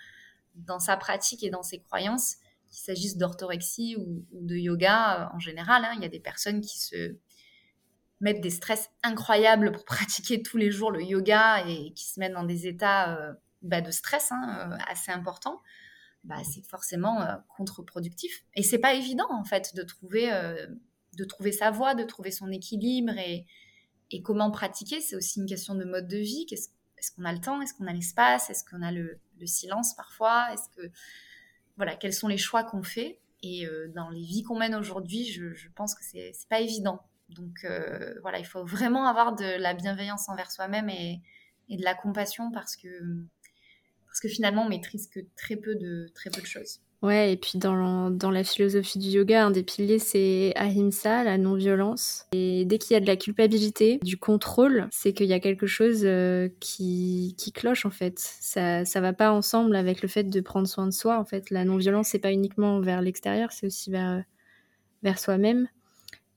[0.54, 2.36] dans sa pratique et dans ses croyances,
[2.70, 5.84] qu'il s'agisse d'orthorexie ou, de yoga euh, en général.
[5.84, 5.92] Hein.
[5.96, 7.16] il y a des personnes qui se
[8.20, 12.32] mettent des stress incroyables pour pratiquer tous les jours le yoga et qui se mettent
[12.32, 13.32] dans des états euh,
[13.62, 15.60] bah, de stress hein, euh, assez importants.
[16.24, 17.24] Bah, c'est forcément
[17.56, 18.44] contre-productif.
[18.54, 20.28] Et c'est pas évident en fait de trouver,
[21.16, 23.46] de trouver sa voie, de trouver son équilibre et,
[24.24, 25.00] comment pratiquer.
[25.00, 26.44] C'est aussi une question de mode de vie.
[26.98, 30.52] Est-ce qu'on a le temps Est-ce qu'on a l'espace Est-ce qu'on a le, silence parfois
[30.52, 30.90] Est-ce que
[31.76, 35.24] voilà, quels sont les choix qu'on fait Et euh, dans les vies qu'on mène aujourd'hui,
[35.26, 37.02] je, pense que c'est n'est pas évident.
[37.28, 41.20] Donc euh, voilà, il faut vraiment avoir de la bienveillance envers soi-même et,
[41.68, 42.88] de la compassion parce que
[44.06, 46.80] parce que finalement on maîtrise que très peu de très peu de choses.
[47.02, 51.36] Ouais, et puis dans, dans, la philosophie du yoga, un des piliers, c'est ahimsa, la
[51.36, 52.26] non-violence.
[52.32, 55.66] Et dès qu'il y a de la culpabilité, du contrôle, c'est qu'il y a quelque
[55.66, 58.18] chose euh, qui, qui cloche, en fait.
[58.18, 61.50] Ça, ça va pas ensemble avec le fait de prendre soin de soi, en fait.
[61.50, 64.24] La non-violence, c'est pas uniquement vers l'extérieur, c'est aussi vers,
[65.02, 65.68] vers soi-même.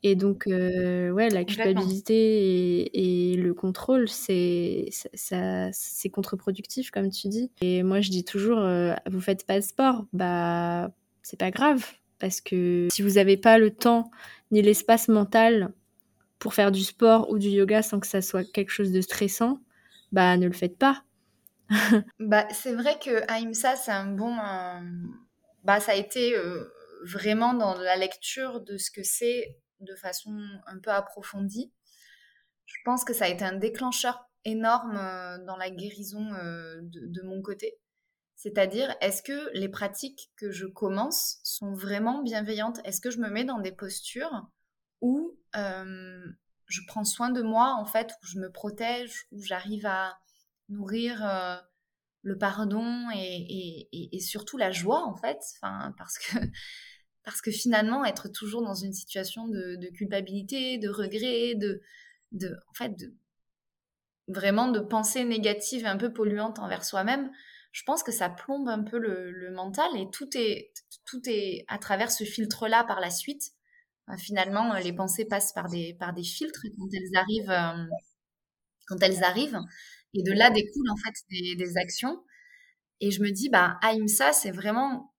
[0.01, 7.27] Et donc, euh, ouais, la culpabilité et, le contrôle, c'est ça, c'est contre-productif, comme tu
[7.27, 7.51] dis.
[7.61, 11.85] Et moi, je dis toujours, euh, vous faites pas de sport, bah, c'est pas grave,
[12.17, 14.09] parce que si vous n'avez pas le temps
[14.51, 15.73] ni l'espace mental
[16.39, 19.59] pour faire du sport ou du yoga sans que ça soit quelque chose de stressant,
[20.11, 21.03] bah, ne le faites pas.
[22.19, 24.35] bah, c'est vrai que Aïmsa, c'est un bon.
[25.63, 26.63] Bah, ça a été euh,
[27.03, 31.71] vraiment dans la lecture de ce que c'est de façon un peu approfondie.
[32.65, 37.21] Je pense que ça a été un déclencheur énorme euh, dans la guérison euh, de,
[37.23, 37.77] mon côté.
[38.35, 42.79] C'est-à-dire, est-ce que les pratiques que je commence sont vraiment bienveillantes?
[42.85, 44.47] Est-ce que je me mets dans des postures
[45.01, 46.25] où euh,
[46.67, 50.19] je prends soin de moi, en fait, où je me protège, où j'arrive à
[50.69, 51.19] nourrir
[52.21, 55.39] le pardon et, surtout la joie, en fait?
[55.61, 56.37] Parce que
[57.29, 61.79] parce que finalement, être toujours dans une situation de, culpabilité, de regret, de,
[62.31, 62.91] de, en fait,
[64.27, 67.29] vraiment de pensée négative et un peu polluante envers soi-même,
[67.71, 70.71] je pense que ça plombe un peu le, mental et tout est,
[71.05, 73.51] tout est à travers ce filtre-là par la suite.
[74.17, 77.89] finalement, les pensées passent par des, par des filtres quand elles arrivent.
[78.87, 79.59] quand elles arrivent.
[80.15, 82.23] Et de là découlent en fait des, des actions.
[83.01, 85.13] Et je me dis, bah, Aïmsa, c'est vraiment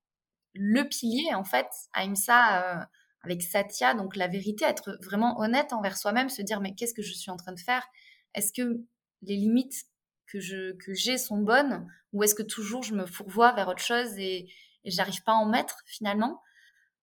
[0.55, 1.67] le pilier, en fait.
[1.93, 2.89] Aïmsa,
[3.23, 7.03] avec Satya, donc la vérité, être vraiment honnête envers soi-même, se dire, mais qu'est-ce que
[7.03, 7.87] je suis en train de faire?
[8.35, 8.81] Est-ce que
[9.23, 9.85] les limites
[10.27, 11.87] que que j'ai sont bonnes?
[12.13, 14.49] Ou est-ce que toujours je me fourvoie vers autre chose et,
[14.85, 16.41] et j'arrive pas à en mettre finalement?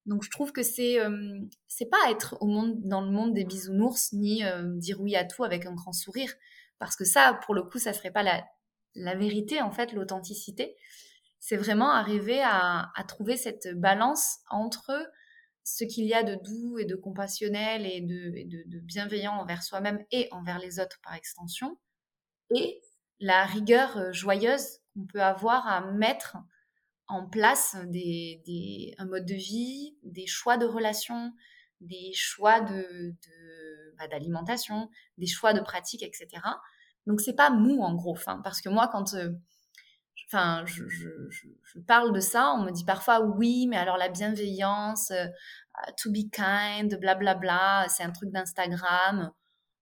[0.06, 3.44] Donc je trouve que c'est euh, c'est pas être au monde dans le monde des
[3.44, 6.34] bisounours ni euh, dire oui à tout avec un grand sourire.
[6.80, 8.44] Parce que ça pour le coup ça serait pas la
[8.96, 10.76] la vérité en fait l'authenticité
[11.40, 15.10] c'est vraiment arriver à, trouver cette balance entre
[15.64, 20.28] ce qu'il y a de doux et de compassionnel et de, bienveillant envers soi-même et
[20.32, 21.78] envers les autres par extension
[22.56, 22.82] et
[23.20, 26.38] la rigueur euh, joyeuse qu'on peut avoir à mettre
[27.08, 31.34] en place des, un mode de vie, des choix de relations,
[31.80, 33.16] des choix de,
[33.98, 36.28] bah, d'alimentation, des choix de pratique, etc.
[37.06, 39.32] Donc c'est pas mou en gros, fin, parce que moi quand euh,
[40.26, 45.26] enfin, je, parle de ça, on me dit parfois oui, mais alors la bienveillance, euh,
[45.98, 49.32] to be kind, blablabla, bla, bla, c'est un truc d'Instagram.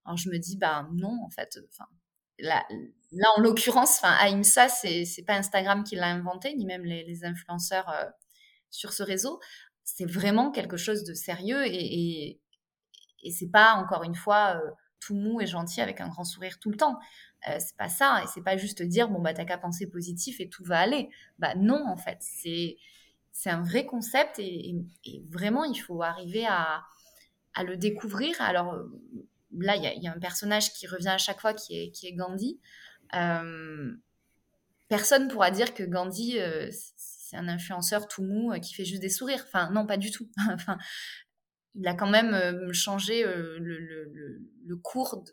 [0.06, 1.86] Alors je me dis bah non en fait, enfin
[2.40, 2.66] là,
[3.38, 7.90] en l'occurrence, enfin, Aïmsa, c'est, c'est pas Instagram qui l'a inventé, ni même les, influenceurs
[7.90, 8.06] euh,
[8.70, 9.40] sur ce réseau.
[9.84, 12.42] C'est vraiment quelque chose de sérieux et, et,
[13.24, 16.60] et c'est pas, encore une fois, euh, tout mou et gentil avec un grand sourire
[16.60, 17.00] tout le temps.
[17.48, 18.22] Euh, c'est pas ça.
[18.24, 21.10] Et c'est pas juste dire, bon, bah, t'as qu'à penser positif et tout va aller.
[21.40, 22.18] Bah, non, en fait.
[22.20, 22.78] C'est,
[23.48, 24.76] un vrai concept et,
[25.30, 26.84] vraiment, il faut arriver à,
[27.54, 28.36] à le découvrir.
[28.42, 28.76] Alors,
[29.58, 32.14] là, il y, a un personnage qui revient à chaque fois qui est, qui est
[32.14, 32.60] Gandhi.
[33.14, 33.94] Euh,
[34.88, 39.10] personne pourra dire que Gandhi, euh, c'est un influenceur tout mou qui fait juste des
[39.10, 39.44] sourires.
[39.48, 40.30] Enfin, non, pas du tout.
[40.54, 40.78] enfin,
[41.76, 45.24] il a quand même changé le, cours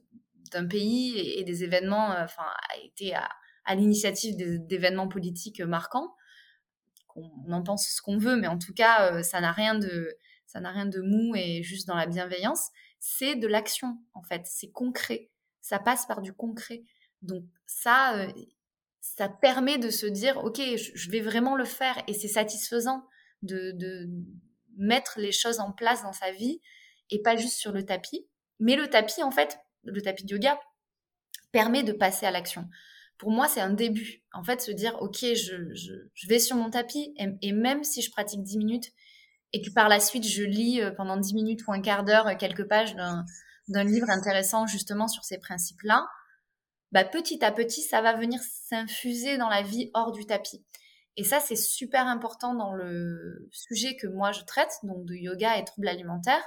[0.52, 3.28] d'un pays et, des événements, enfin, a été à,
[3.74, 6.14] l'initiative d'événements politiques marquants.
[7.14, 10.60] On, en pense ce qu'on veut, mais en tout cas, ça n'a rien de ça
[10.60, 12.68] n'a rien de mou et juste dans la bienveillance
[13.04, 14.42] c'est de l'action, en fait.
[14.46, 15.28] C'est concret.
[15.60, 16.84] Ça passe par du concret.
[17.20, 18.32] Donc ça, euh,
[19.00, 22.00] ça permet de se dire, OK, je, vais vraiment le faire.
[22.06, 23.04] Et c'est satisfaisant
[23.42, 24.08] de,
[24.76, 26.60] mettre les choses en place dans sa vie
[27.10, 28.26] et pas juste sur le tapis.
[28.60, 30.58] Mais le tapis, en fait, le tapis de yoga
[31.50, 32.68] permet de passer à l'action.
[33.18, 34.24] Pour moi, c'est un début.
[34.32, 38.10] En fait, se dire, OK, je, je, vais sur mon tapis et, même si je
[38.10, 38.92] pratique 10 minutes
[39.52, 42.26] et que par la suite je lis euh, pendant dix minutes ou un quart d'heure
[42.26, 42.96] euh, quelques pages
[43.68, 46.06] d'un livre intéressant justement sur ces principes-là,
[46.90, 50.64] bah, petit à petit, ça va venir s'infuser dans la vie hors du tapis.
[51.16, 55.58] Et ça, c'est super important dans le sujet que moi je traite, donc de yoga
[55.58, 56.44] et troubles alimentaires.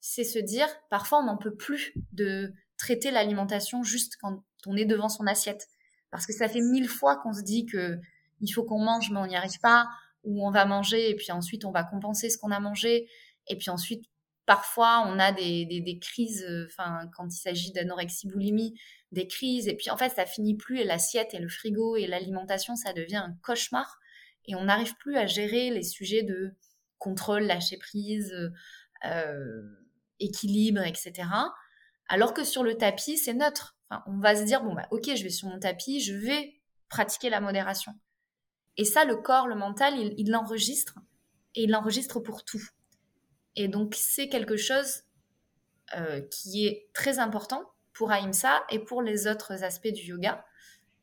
[0.00, 4.86] C'est se dire, parfois on n'en peut plus de traiter l'alimentation juste quand on est
[4.86, 5.66] devant son assiette.
[6.10, 7.98] Parce que ça fait mille fois qu'on se dit que
[8.40, 9.88] il faut qu'on mange, mais on n'y arrive pas
[10.24, 13.08] où on va manger et puis ensuite on va compenser ce qu'on a mangé.
[13.48, 14.04] Et puis ensuite,
[14.48, 18.80] parfois, on a des, crises, euh, enfin, quand il s'agit d'anorexie boulimie,
[19.12, 19.68] des crises.
[19.68, 22.94] Et puis en fait, ça finit plus et l'assiette et le frigo et l'alimentation, ça
[22.94, 23.98] devient un cauchemar.
[24.46, 26.54] Et on n'arrive plus à gérer les sujets de
[26.96, 28.34] contrôle, lâcher prise,
[29.04, 29.62] euh,
[30.18, 31.28] équilibre, etc.
[32.08, 33.76] Alors que sur le tapis, c'est neutre.
[34.06, 36.58] on va se dire, bon, bah, ok, je vais sur mon tapis, je vais
[36.88, 37.92] pratiquer la modération.
[38.78, 40.98] Et ça, le corps, le mental, il l'enregistre
[41.54, 42.62] et il l'enregistre pour tout.
[43.58, 45.02] Et donc, c'est quelque chose
[45.96, 50.44] euh, qui est très important pour Ahimsa et pour les autres aspects du yoga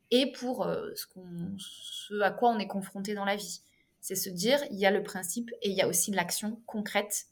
[0.09, 3.61] et pour euh, ce, à quoi on est confronté dans la vie.
[3.99, 7.25] C'est se dire, il y a le principe et il y a aussi l'action concrète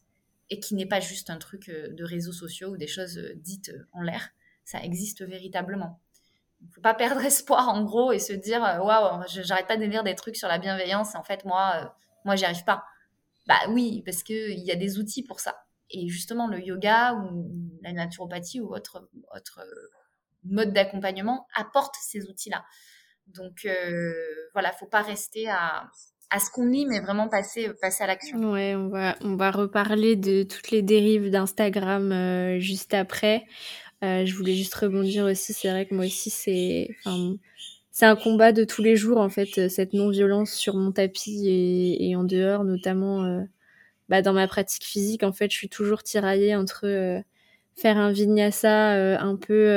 [0.50, 3.72] et qui n'est pas juste un truc euh, de réseaux sociaux ou des choses dites
[3.94, 4.32] en l'air.
[4.66, 6.02] Ça existe véritablement
[6.72, 10.16] faut pas perdre espoir en gros et se dire waouh, j'arrête pas de lire des
[10.16, 11.16] trucs sur la bienveillance.
[11.16, 11.86] En fait, moi, euh,
[12.26, 12.84] moi, j'y arrive pas.
[13.48, 15.56] Bah oui, parce que il y a des outils pour ça.
[15.90, 19.90] Et justement, le yoga ou la naturopathie ou autre autre euh,
[20.44, 22.64] mode d'accompagnement apporte ces outils-là.
[23.28, 23.68] Donc
[24.54, 25.90] voilà, faut pas rester à
[26.30, 28.52] à ce qu'on lit, mais vraiment passer, passer à l'action.
[28.52, 33.46] Ouais, on va, on va reparler de toutes les dérives d'Instagram juste après.
[34.04, 36.90] Euh, je voulais juste rebondir aussi, c'est vrai que moi aussi, c'est,
[37.94, 41.48] c'est un combat de tous les jours, en fait, euh, cette non-violence sur mon tapis
[41.48, 43.42] et, et en dehors, notamment euh,
[44.10, 45.24] bah, dans ma pratique physique.
[45.24, 47.22] En fait, je suis toujours tiraillée entre euh,
[47.76, 49.70] faire un vinyasa un peu,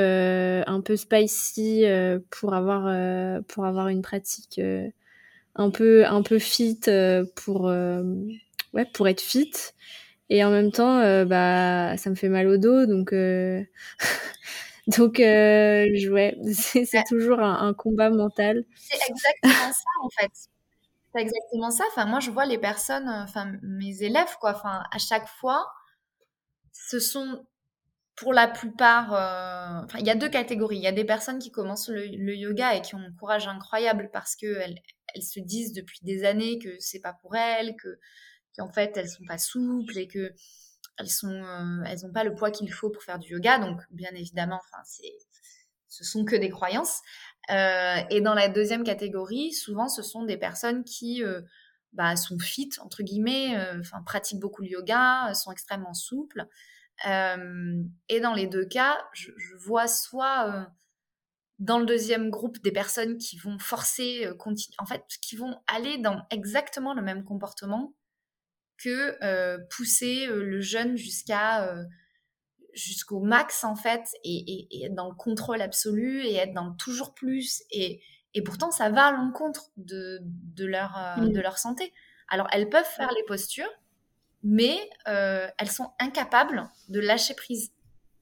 [0.66, 1.84] un peu spicy
[2.30, 4.60] pour avoir, pour avoir une pratique
[5.54, 6.80] un peu, un peu fit
[7.36, 7.64] pour,
[8.74, 9.50] ouais, pour être fit
[10.28, 13.14] Et en même temps, bah, ça me fait mal au dos, donc
[14.86, 18.64] donc ouais, c'est toujours un, combat mental.
[18.76, 20.32] C'est exactement ça en fait.
[21.14, 21.84] C'est exactement ça.
[21.88, 24.54] Enfin, moi, je vois les personnes, enfin mes élèves, quoi.
[24.54, 25.66] Enfin, à chaque fois,
[26.72, 27.46] ce sont
[28.16, 29.12] pour la plupart,
[29.84, 30.76] enfin, il y a deux catégories.
[30.76, 34.10] Il y a des personnes qui commencent le, yoga et qui ont un courage incroyable
[34.12, 34.78] parce que elles,
[35.14, 37.98] elles se disent depuis des années que c'est pas pour elles, que
[38.56, 40.32] qu'en fait elles sont pas souples et que
[40.98, 44.60] elles sont euh, pas le poids qu'il faut pour faire du yoga donc bien évidemment
[44.64, 45.12] enfin c'est
[45.88, 47.00] ce sont que des croyances.
[47.48, 51.40] Euh, et dans la deuxième catégorie souvent ce sont des personnes qui euh,
[51.92, 56.46] bah, sont fit entre guillemets enfin pratiquent beaucoup le yoga sont extrêmement souples.
[57.04, 60.68] Et dans les deux cas je, je vois soit
[61.58, 64.28] dans le deuxième groupe des personnes qui vont forcer,
[64.78, 67.94] en fait, qui vont aller dans exactement le même comportement
[68.78, 71.84] que euh, pousser euh, le jeune jusqu'à euh,
[72.74, 76.76] jusqu'au max en fait et, et, être dans le contrôle absolu et être dans le
[76.76, 78.02] toujours plus et,
[78.34, 81.32] et pourtant ça va à l'encontre de, de, leur, mmh.
[81.32, 81.94] de leur santé.
[82.28, 83.70] Alors elles peuvent faire les postures,
[84.42, 87.72] mais elles sont incapables de lâcher prise.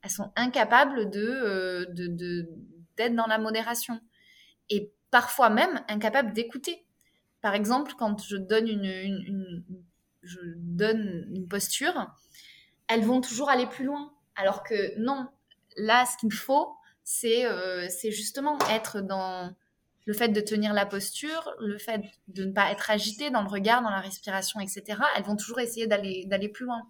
[0.02, 2.48] Elles sont incapables de, de,
[2.96, 4.00] d'être dans la modération
[4.70, 6.86] et parfois même incapables d'écouter.
[7.40, 9.64] Par exemple, quand je donne une, une
[10.24, 12.10] je donne une posture,
[12.88, 14.12] elles vont toujours aller plus loin.
[14.36, 15.28] Alors que non,
[15.76, 19.54] là, ce qu'il faut, c'est euh, justement être dans
[20.06, 23.48] le fait de tenir la posture, le fait de ne pas être agité dans le
[23.48, 25.00] regard, dans la respiration, etc.
[25.16, 26.82] Elles vont toujours essayer d'aller plus loin.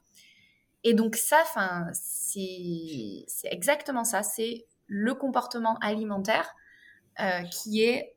[0.82, 1.42] Et donc ça,
[1.92, 4.22] c'est exactement ça.
[4.22, 6.54] C'est le comportement alimentaire
[7.20, 8.14] euh, qui est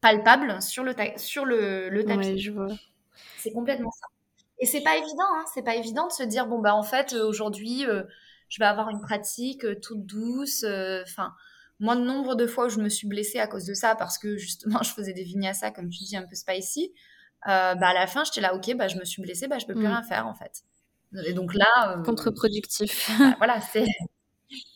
[0.00, 2.38] palpable sur le, sur le tapis.
[2.38, 2.68] je vois.
[3.38, 4.06] C'est complètement ça.
[4.60, 7.12] Et c'est pas évident, hein, c'est pas évident de se dire bon bah en fait
[7.12, 8.02] euh, aujourd'hui euh,
[8.48, 10.64] je vais avoir une pratique euh, toute douce.
[11.04, 11.32] Enfin,
[11.78, 14.18] moi le nombre de fois où je me suis blessée à cause de ça parce
[14.18, 16.92] que justement je faisais des vinyasa comme tu dis un peu spicy.
[17.46, 19.74] bah à la fin j'étais là ok bah je me suis blessée bah je peux
[19.74, 19.92] plus mm.
[19.92, 20.64] rien faire en fait.
[21.24, 23.10] Et donc là contre-productif.
[23.18, 23.86] Bah, voilà c'est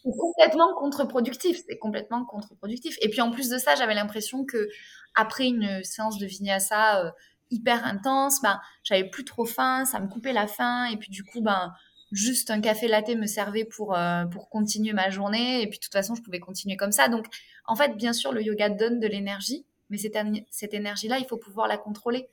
[0.05, 2.99] complètement contre-productif, c'est complètement contre-productif.
[3.01, 4.69] Et puis en plus de ça, j'avais l'impression que
[5.15, 7.15] après une séance de vinyasa
[7.53, 11.23] hyper intense, ben, j'avais plus trop faim, ça me coupait la faim, et puis du
[11.23, 11.73] coup, ben,
[12.11, 15.85] juste un café latte me servait pour, euh, pour continuer ma journée, et puis de
[15.85, 17.09] toute façon, je pouvais continuer comme ça.
[17.09, 17.27] Donc,
[17.67, 20.17] en fait, bien sûr, le yoga donne de l'énergie, mais cette,
[20.51, 22.29] cette énergie-là, il faut pouvoir la contrôler.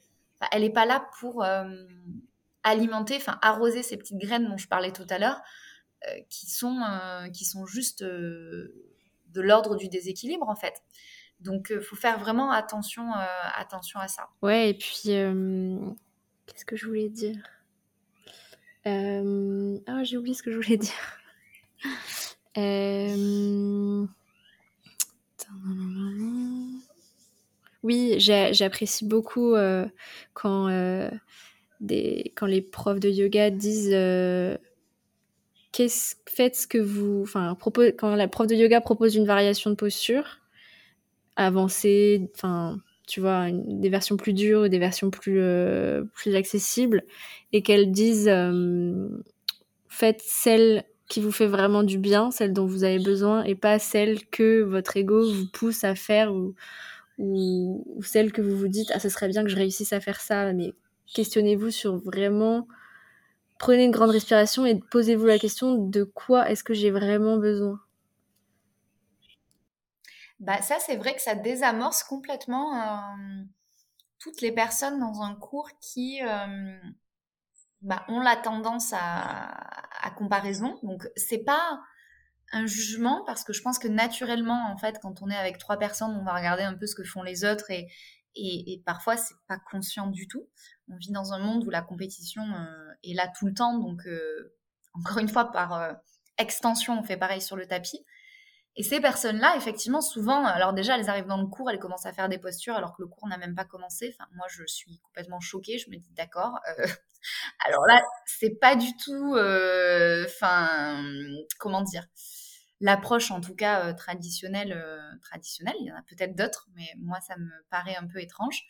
[0.52, 1.64] elle n'est pas là pour euh,
[2.64, 5.42] alimenter, enfin, arroser ces petites graines dont je parlais tout à l'heure,
[6.08, 6.82] euh, qui, sont,
[7.34, 8.74] qui sont juste de
[9.36, 10.82] l'ordre du déséquilibre, en fait.
[11.42, 13.12] Donc, il faut faire vraiment attention,
[13.56, 14.28] attention à ça.
[14.42, 15.04] Ouais, et puis,
[16.46, 17.38] qu'est-ce que je voulais dire?
[18.86, 20.92] Ah, j'ai oublié ce que je voulais dire.
[27.84, 29.56] Oui, j'apprécie beaucoup
[30.34, 31.10] quand,
[31.80, 33.96] des, quand les profs de yoga disent
[35.72, 37.56] qu'est-ce faites ce que vous enfin
[37.98, 40.39] quand la prof de yoga propose une variation de posture
[41.46, 47.04] avancer, enfin, tu vois, des versions plus dures, des versions plus, euh, plus accessibles,
[47.54, 49.08] et qu'elles disent euh,
[49.88, 53.80] faites celle qui vous fait vraiment du bien, celle dont vous avez besoin, et pas
[53.80, 56.54] celle que votre ego vous pousse à faire ou,
[57.18, 60.00] ou, ou celle que vous vous dites ah ce serait bien que je réussisse à
[60.00, 60.74] faire ça, mais
[61.14, 62.68] questionnez-vous sur vraiment
[63.58, 67.80] prenez une grande respiration et posez-vous la question de quoi est-ce que j'ai vraiment besoin
[70.40, 73.44] bah, ça, c'est vrai que ça désamorce complètement euh,
[74.20, 76.80] toutes les personnes dans un cours qui euh,
[77.82, 79.50] bah, ont la tendance à,
[80.02, 80.80] à comparaison.
[80.84, 81.82] Donc, c'est pas
[82.52, 85.78] un jugement parce que je pense que naturellement, en fait, quand on est avec trois
[85.78, 87.92] personnes, on va regarder un peu ce que font les autres et,
[88.36, 90.48] et, et parfois, c'est pas conscient du tout.
[90.90, 93.78] On vit dans un monde où la compétition euh, est là tout le temps.
[93.78, 94.02] Donc,
[94.94, 95.98] encore une fois, par
[96.38, 98.06] extension, on fait pareil sur le tapis.
[98.76, 102.14] Et ces personnes-là, effectivement, souvent, alors déjà, elles arrivent dans le cours, elles commencent à
[102.14, 104.14] faire des postures alors que le cours n'a même pas commencé.
[104.14, 105.78] Enfin, moi, je suis complètement choquée.
[105.80, 106.60] Je me dis, d'accord.
[106.70, 106.86] Euh,
[107.66, 111.04] alors là, c'est pas du tout, euh, enfin,
[111.58, 112.06] comment dire,
[112.80, 114.74] l'approche, en tout cas euh, traditionnelle.
[115.24, 115.76] traditionnelle.
[115.82, 118.64] Il y en a peut-être d'autres, mais moi, ça me paraît un peu étrange.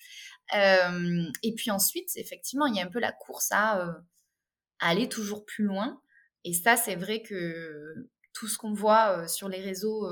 [0.53, 3.73] et puis ensuite, effectivement, il y a un peu la course à,
[4.79, 6.01] à aller toujours plus loin.
[6.45, 10.07] Et ça, c'est vrai que tout ce qu'on voit sur les réseaux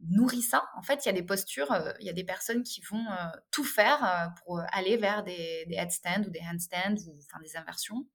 [0.00, 0.66] nourrit ça.
[0.76, 3.04] En fait, il y a des postures, il y a des personnes qui vont
[3.50, 8.06] tout faire pour aller vers des, headstands ou des handstands ou enfin des inversions.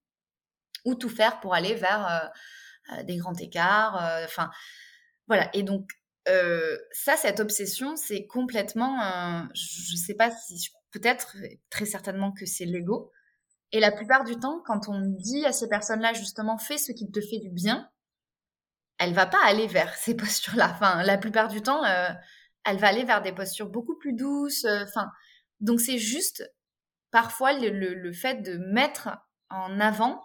[0.85, 2.31] ou tout faire pour aller vers
[3.03, 4.23] des grands écarts.
[4.25, 4.49] Enfin,
[5.27, 5.47] voilà.
[5.53, 5.91] Et donc,
[6.25, 11.37] ça, cette obsession, c'est complètement, je ne sais pas si, peut-être,
[11.69, 13.11] très certainement que c'est l'ego.
[13.71, 17.11] Et la plupart du temps, quand on dit à ces personnes-là, justement, fais ce qui
[17.11, 17.89] te fait du bien,
[19.03, 20.71] elle va pas aller vers ces postures-là.
[20.73, 22.09] Enfin, la plupart du temps, euh,
[22.65, 24.65] elle va aller vers des postures beaucoup plus douces.
[24.65, 25.09] Euh, enfin,
[25.59, 26.49] donc c'est juste
[27.11, 29.09] parfois le, fait de mettre
[29.49, 30.23] en avant,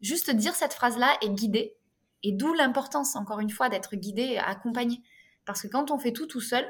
[0.00, 1.76] juste dire cette phrase-là est guidée.
[2.22, 5.02] Et d'où l'importance, encore une fois, d'être guidé et accompagné.
[5.44, 6.66] Parce que quand on fait tout tout seul,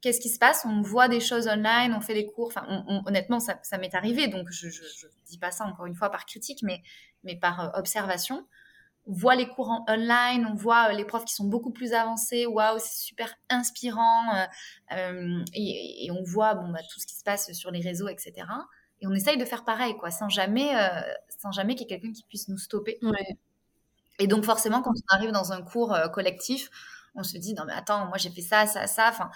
[0.00, 0.64] qu'est-ce qui se passe?
[0.64, 2.48] On voit des choses online, on fait des cours.
[2.48, 6.24] Enfin, honnêtement, ça, m'est arrivé, donc je ne dis pas ça encore une fois par
[6.24, 6.82] critique, mais,
[7.24, 8.46] mais par euh, observation
[9.06, 11.92] on voit les cours en online, on voit euh, les profs qui sont beaucoup plus
[11.92, 14.46] avancés, waouh, c'est super inspirant, euh,
[14.92, 18.34] euh, et, on voit bon, bah, tout ce qui se passe sur les réseaux, etc.
[19.00, 20.70] Et on essaye de faire pareil, quoi, sans jamais,
[21.38, 22.98] sans jamais qu'il y ait quelqu'un qui puisse nous stopper.
[24.18, 26.70] Et donc forcément, quand on arrive dans un cours collectif,
[27.14, 29.30] on se dit non mais attends, moi j'ai fait ça, ça, ça, enfin.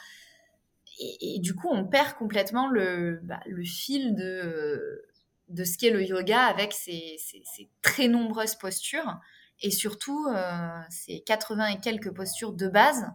[0.98, 5.02] Et, du coup, on perd complètement le, bah, le fil de,
[5.48, 9.18] de ce qu'est le yoga avec ses, ses très nombreuses postures
[9.62, 13.06] et surtout, euh, c'est 80 et quelques postures de base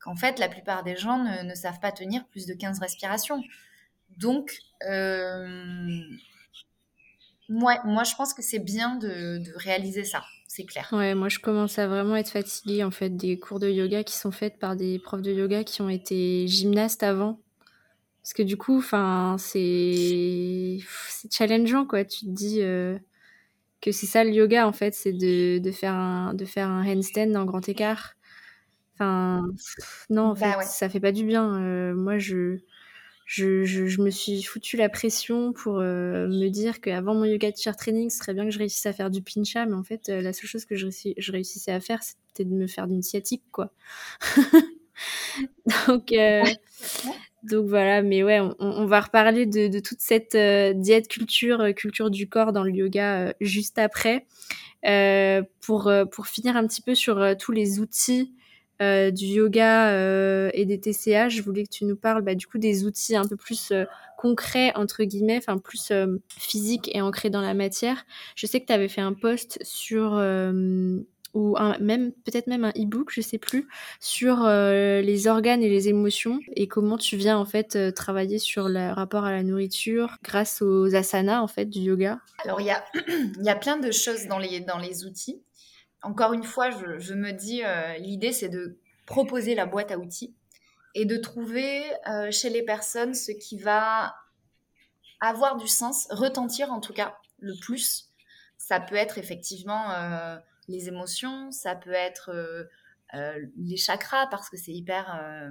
[0.00, 3.42] qu'en fait, la plupart des gens ne, savent pas tenir plus de 15 respirations.
[4.16, 6.00] Donc, euh,
[7.48, 10.88] moi, moi, je pense que c'est bien de, réaliser ça, c'est clair.
[10.92, 14.14] Ouais, moi, je commence à vraiment être fatiguée, en fait, des cours de yoga qui
[14.14, 17.40] sont faits par des profs de yoga qui ont été gymnastes avant.
[18.22, 18.82] Parce que du coup,
[19.38, 20.78] c'est
[21.30, 22.04] challengeant, quoi.
[22.04, 22.62] Tu te dis...
[22.62, 22.98] Euh,
[23.80, 26.86] que c'est ça le yoga en fait, c'est de, de, faire un, de faire un
[26.86, 28.14] handstand en grand écart.
[28.94, 29.44] Enfin,
[30.10, 31.54] non, en bah fait, ça fait pas du bien.
[31.60, 32.58] Euh, moi, je,
[33.26, 37.76] je, je, me suis foutu la pression pour euh, me dire qu'avant mon yoga teacher
[37.78, 40.20] training, ce serait bien que je réussisse à faire du pincha, mais en fait, euh,
[40.20, 43.44] la seule chose que je, je réussissais à faire, c'était de me faire d'une sciatique,
[43.52, 43.72] quoi.
[45.86, 46.12] Donc,
[47.48, 52.10] donc voilà, mais ouais, on, va reparler de, toute cette euh, diète culture, euh, culture
[52.10, 54.26] du corps dans le yoga euh, juste après.
[55.60, 58.32] pour, pour finir un petit peu sur tous les outils
[58.80, 62.84] du yoga et des TCA, je voulais que tu nous parles bah, du coup des
[62.84, 63.72] outils un peu plus
[64.16, 65.92] concrets, entre guillemets, enfin plus
[66.28, 68.04] physiques et ancrés dans la matière.
[68.36, 70.12] Je sais que tu avais fait un post sur
[71.34, 73.68] ou même peut-être même un e-book, je sais plus,
[74.00, 78.38] sur euh, les organes et les émotions et comment tu viens en fait euh, travailler
[78.38, 82.20] sur le rapport à la nourriture grâce aux asanas en fait du yoga.
[82.44, 82.84] Alors il y a
[83.40, 85.42] y a plein de choses dans les dans les outils.
[86.02, 89.98] Encore une fois, je, je me dis euh, l'idée c'est de proposer la boîte à
[89.98, 90.34] outils
[90.94, 91.82] et de trouver
[92.30, 94.14] chez les personnes ce qui va
[95.20, 98.10] avoir du sens, retentir en tout cas le plus.
[98.56, 99.90] Ça peut être effectivement
[100.68, 102.64] les émotions, ça peut être euh,
[103.14, 105.50] euh, les chakras parce que c'est hyper euh,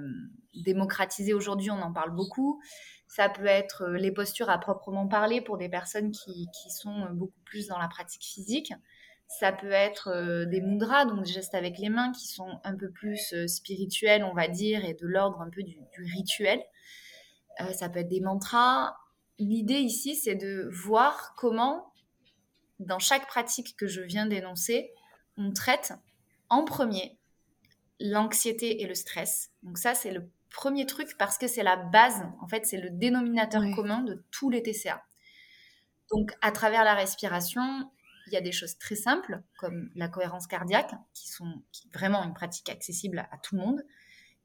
[0.54, 2.62] démocratisé aujourd'hui, on en parle beaucoup.
[3.08, 7.66] Ça peut être les postures à proprement parler pour des personnes qui, sont beaucoup plus
[7.66, 8.72] dans la pratique physique.
[9.26, 12.90] Ça peut être des mudras, donc des gestes avec les mains qui sont un peu
[12.90, 16.62] plus spirituels, on va dire, et de l'ordre un peu du, du rituel.
[17.72, 18.94] ça peut être des mantras.
[19.38, 21.92] L'idée ici, c'est de voir comment,
[22.78, 24.92] dans chaque pratique que je viens d'énoncer,
[25.38, 25.94] on traite
[26.50, 27.18] en premier
[28.00, 29.50] l'anxiété et le stress.
[29.62, 32.90] Donc ça, c'est le premier truc parce que c'est la base, en fait, c'est le
[32.90, 35.02] dénominateur commun de tous les TCA.
[36.10, 37.90] Donc à travers la respiration,
[38.26, 41.62] il y a des choses très simples comme la cohérence cardiaque, qui sont
[41.92, 43.82] vraiment une pratique accessible à, tout le monde.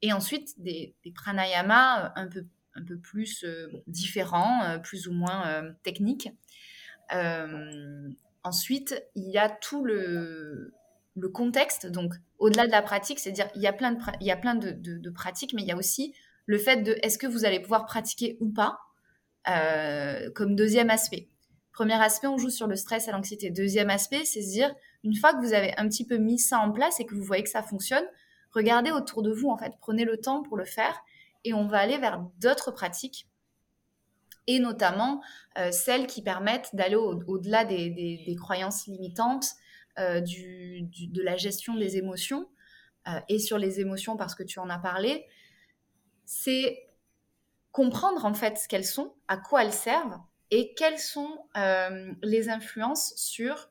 [0.02, 5.12] Et ensuite, des, pranayamas euh, un peu, un peu plus euh, différents, euh, plus ou
[5.12, 6.30] moins techniques.
[8.42, 10.74] ensuite, il y a tout le,
[11.16, 14.30] le contexte, donc au-delà de la pratique, c'est-à-dire il y a plein, de, il y
[14.30, 16.14] a plein de, pratiques, mais il y a aussi
[16.46, 18.78] le fait de est-ce que vous allez pouvoir pratiquer ou pas
[19.48, 21.28] euh, comme deuxième aspect.
[21.72, 23.50] Premier aspect, on joue sur le stress et l'anxiété.
[23.50, 26.58] Deuxième aspect, c'est se dire, une fois que vous avez un petit peu mis ça
[26.58, 28.04] en place et que vous voyez que ça fonctionne,
[28.52, 31.00] regardez autour de vous, en fait, prenez le temps pour le faire
[31.44, 33.28] et on va aller vers d'autres pratiques
[34.46, 35.22] et notamment
[35.58, 39.46] euh, celles qui permettent d'aller au-delà des, croyances limitantes,
[39.98, 42.48] euh, de la gestion des émotions,
[43.06, 45.24] euh, et sur les émotions parce que tu en as parlé,
[46.24, 46.88] c'est
[47.70, 50.18] comprendre en fait ce qu'elles sont, à quoi elles servent,
[50.50, 53.70] et quelles sont euh, les influences sur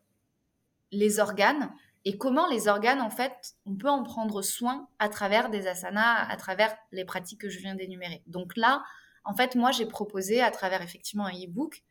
[0.92, 1.72] les organes,
[2.06, 6.26] et comment les organes, en fait, on peut en prendre soin à travers des asanas,
[6.30, 8.24] à travers les pratiques que je viens d'énumérer.
[8.28, 8.82] Donc là,
[9.26, 11.84] en fait, moi, j'ai proposé à travers effectivement un e-book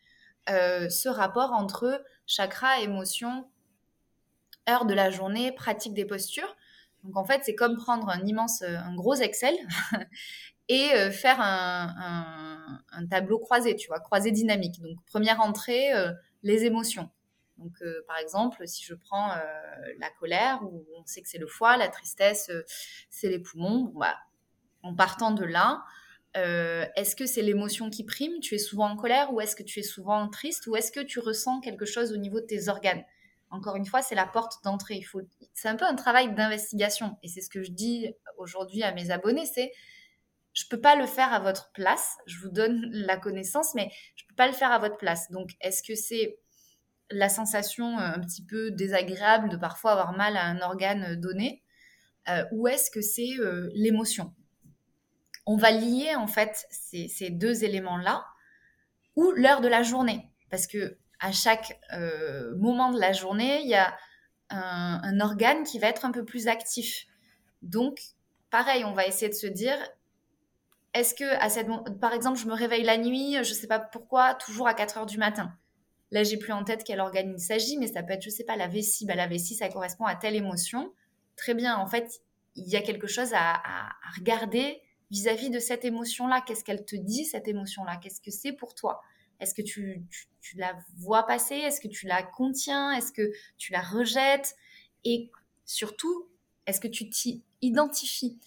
[0.49, 3.47] ce rapport entre chakra, émotion,
[4.69, 6.57] heure de la journée, pratique des postures.
[7.05, 9.55] Donc en fait, c'est comme prendre un immense, un gros Excel
[10.69, 14.81] et faire un, tableau croisé, tu vois, croisé dynamique.
[14.81, 15.91] Donc première entrée,
[16.43, 17.11] les émotions.
[17.59, 17.73] Donc,
[18.07, 19.35] par exemple, si je prends
[19.99, 22.51] la colère, où on sait que c'est le foie, la tristesse,
[23.11, 24.17] c'est les poumons, bah,
[24.83, 25.85] en partant de là,
[26.37, 28.41] euh, est-ce que c'est l'émotion qui prime?
[28.41, 31.01] Tu es souvent en colère ou est-ce que tu es souvent triste ou est-ce que
[31.01, 33.05] tu ressens quelque chose au niveau de tes organes?
[33.53, 34.97] Encore une fois, c'est la porte d'entrée.
[34.97, 35.21] Il faut...
[35.53, 39.11] C'est un peu un travail d'investigation et c'est ce que je dis aujourd'hui à mes
[39.11, 39.71] abonnés, c'est
[40.55, 42.17] je peux pas le faire à votre place.
[42.27, 45.31] Je vous donne la connaissance, mais je peux pas le faire à votre place.
[45.31, 46.39] Donc, est-ce que c'est
[47.11, 51.63] la sensation euh, un petit peu désagréable de parfois avoir mal à un organe donné,
[52.29, 53.31] euh, ou est-ce que c'est
[53.75, 54.35] l'émotion?
[55.45, 58.25] On va lier en fait ces, deux éléments-là
[59.17, 60.31] ou l'heure de la journée.
[60.51, 63.97] Parce que à chaque euh, moment de la journée, il y a
[64.51, 67.07] un, organe qui va être un peu plus actif.
[67.63, 67.99] Donc,
[68.51, 69.79] pareil, on va essayer de se dire,
[70.95, 71.69] est-ce que, à cette,
[72.01, 74.99] par exemple, je me réveille la nuit, je ne sais pas pourquoi, toujours à 4
[74.99, 75.57] heures du matin.
[76.11, 78.45] Là, j'ai plus en tête quel organe il s'agit, mais ça peut être, je sais
[78.45, 79.07] pas, la vessie.
[79.07, 80.93] Bah, la vessie, ça correspond à telle émotion.
[81.37, 81.77] Très bien.
[81.77, 82.21] En fait,
[82.57, 83.63] il y a quelque chose à
[84.19, 86.43] regarder vis-à-vis de cette émotion-là.
[86.47, 87.97] Qu'est-ce qu'elle te dit, cette émotion-là?
[88.03, 89.01] Qu'est-ce que c'est pour toi?
[89.43, 90.07] Est-ce que tu,
[90.55, 91.57] la vois passer?
[91.57, 92.93] Est-ce que tu la contiens?
[92.93, 94.55] Est-ce que tu la rejettes?
[95.05, 95.31] Et
[95.67, 96.29] surtout,
[96.67, 98.39] est-ce que tu t'y identifies?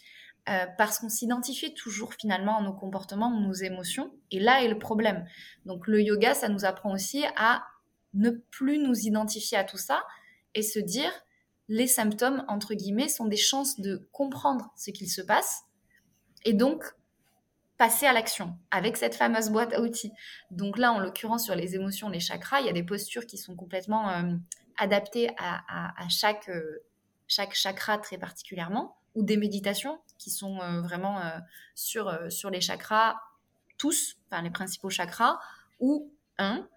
[0.47, 4.77] Euh, parce qu'on s'identifie toujours finalement à nos comportements, nos émotions, et là est le
[4.77, 5.27] problème.
[5.65, 7.65] Donc le yoga, ça nous apprend aussi à
[8.13, 10.03] ne plus nous identifier à tout ça
[10.53, 11.11] et se dire
[11.67, 15.63] les symptômes, entre guillemets, sont des chances de comprendre ce qu'il se passe.
[16.45, 16.83] Et donc
[17.77, 20.11] passer à l'action avec cette fameuse boîte à outils.
[20.51, 23.37] Donc là, en l'occurrence, sur les émotions, les chakras, il y a des postures qui
[23.37, 24.33] sont complètement euh,
[24.77, 26.83] adaptées à, chaque, euh,
[27.27, 31.21] chaque chakra très particulièrement, ou des méditations qui sont euh, vraiment
[31.73, 33.15] sur, sur les chakras,
[33.77, 35.39] tous, enfin les principaux chakras,
[35.79, 36.67] ou un.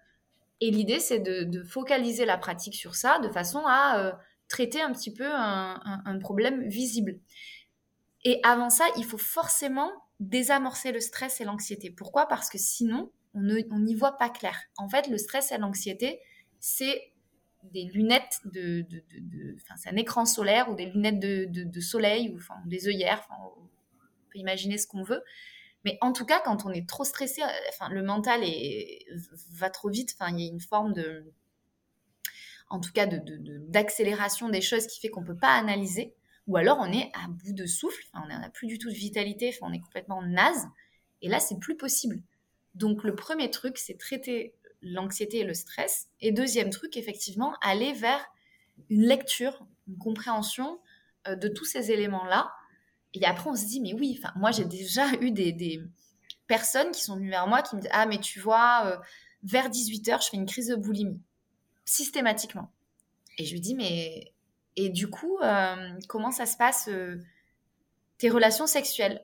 [0.61, 4.19] Et l'idée, c'est de, focaliser la pratique sur ça de façon à
[4.49, 7.19] traiter un petit peu un problème visible.
[8.25, 11.91] Et avant ça, il faut forcément désamorcer le stress et l'anxiété.
[11.91, 12.27] Pourquoi?
[12.27, 14.57] Parce que sinon, on n'y voit pas clair.
[14.77, 16.19] En fait, le stress et l'anxiété,
[16.59, 17.13] c'est
[17.63, 18.85] des lunettes de,
[19.57, 23.27] enfin, c'est un écran solaire ou des lunettes de, soleil ou des œillères.
[23.31, 23.61] On
[24.31, 25.23] peut imaginer ce qu'on veut.
[25.85, 29.05] Mais en tout cas, quand on est trop stressé, enfin, le mental est,
[29.51, 30.15] va trop vite.
[30.29, 31.31] Il y a une forme de,
[32.69, 36.13] en tout cas, d'accélération des choses qui fait qu'on peut pas analyser
[36.49, 39.55] ou alors on est à bout de souffle, on n'a plus du tout de vitalité,
[39.61, 40.67] on est complètement naze,
[41.21, 42.21] et là c'est plus possible.
[42.73, 47.93] Donc le premier truc, c'est traiter l'anxiété et le stress, et deuxième truc, effectivement, aller
[47.93, 48.25] vers
[48.89, 50.79] une lecture, une compréhension
[51.27, 52.51] euh, de tous ces éléments-là.
[53.13, 55.81] Et après on se dit, mais oui, moi j'ai déjà eu des,
[56.47, 58.97] personnes qui sont venues vers moi qui me disent, ah mais tu vois, euh,
[59.43, 61.21] vers 18h, je fais une crise de boulimie,
[61.85, 62.71] systématiquement.
[63.37, 64.33] Et je lui dis, mais
[64.81, 65.75] et du coup, euh,
[66.07, 67.17] comment ça se passe euh,
[68.17, 69.21] tes relations sexuelles?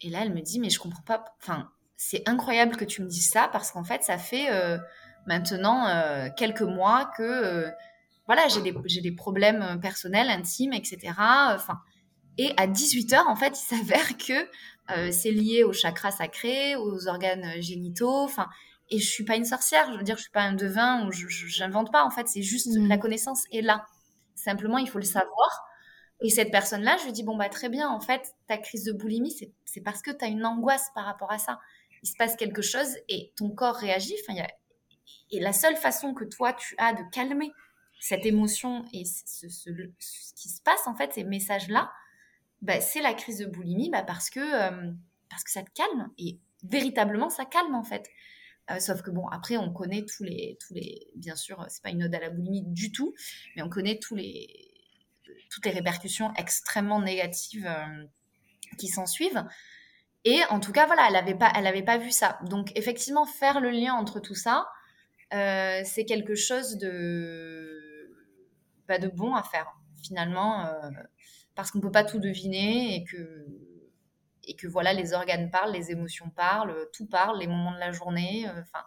[0.00, 1.24] Et là, elle me dit, mais je comprends pas.
[1.42, 4.78] Enfin, c'est incroyable que tu me dises ça parce qu'en fait, ça fait euh,
[5.26, 5.88] maintenant
[6.36, 7.68] quelques mois que
[8.26, 11.12] voilà, j'ai des, des, problèmes personnels, intimes, etc.
[11.18, 11.80] Enfin,
[12.36, 17.08] et à 18 h en fait, il s'avère que c'est lié au chakra sacré, aux
[17.08, 18.22] organes génitaux.
[18.22, 18.48] Enfin,
[18.90, 19.90] et je suis pas une sorcière.
[19.92, 22.04] Je veux dire, je suis pas un devin ou je n'invente pas.
[22.04, 22.86] En fait, c'est juste mmh.
[22.86, 23.84] la connaissance est là.
[24.38, 25.68] Simplement, il faut le savoir.
[26.20, 28.92] Et cette personne-là, je lui dis, bon, bah, très bien, en fait, ta crise de
[28.92, 29.34] boulimie,
[29.64, 31.60] c'est parce que tu as une angoisse par rapport à ça.
[32.02, 34.14] Il se passe quelque chose et ton corps réagit.
[34.26, 34.40] Enfin,
[35.30, 37.52] Et la seule façon que toi, tu as de calmer
[38.00, 39.46] cette émotion et ce,
[40.36, 41.92] qui se passe, en fait, ces messages-là,
[42.62, 44.92] bah, c'est la crise de boulimie bah, parce, que, euh,
[45.30, 46.10] parce que ça te calme.
[46.18, 48.08] Et véritablement, ça calme, en fait.
[48.70, 51.90] Euh, sauf que bon, après, on connaît tous les, tous les, bien sûr, c'est pas
[51.90, 53.14] une ode à la boulimie du tout,
[53.56, 54.70] mais on connaît tous les,
[55.50, 58.04] toutes les répercussions extrêmement négatives euh,
[58.76, 59.44] qui s'en suivent.
[60.24, 62.38] Et en tout cas, voilà, elle n'avait pas, elle pas vu ça.
[62.46, 64.68] Donc effectivement, faire le lien entre tout ça,
[65.32, 68.14] euh, c'est quelque chose de,
[68.86, 70.72] pas de bon à faire finalement,
[71.54, 73.67] parce qu'on peut pas tout deviner et que
[74.48, 77.92] et que voilà, les organes parlent, les émotions parlent, tout parle, les moments de la
[77.92, 78.82] journée, euh, enfin,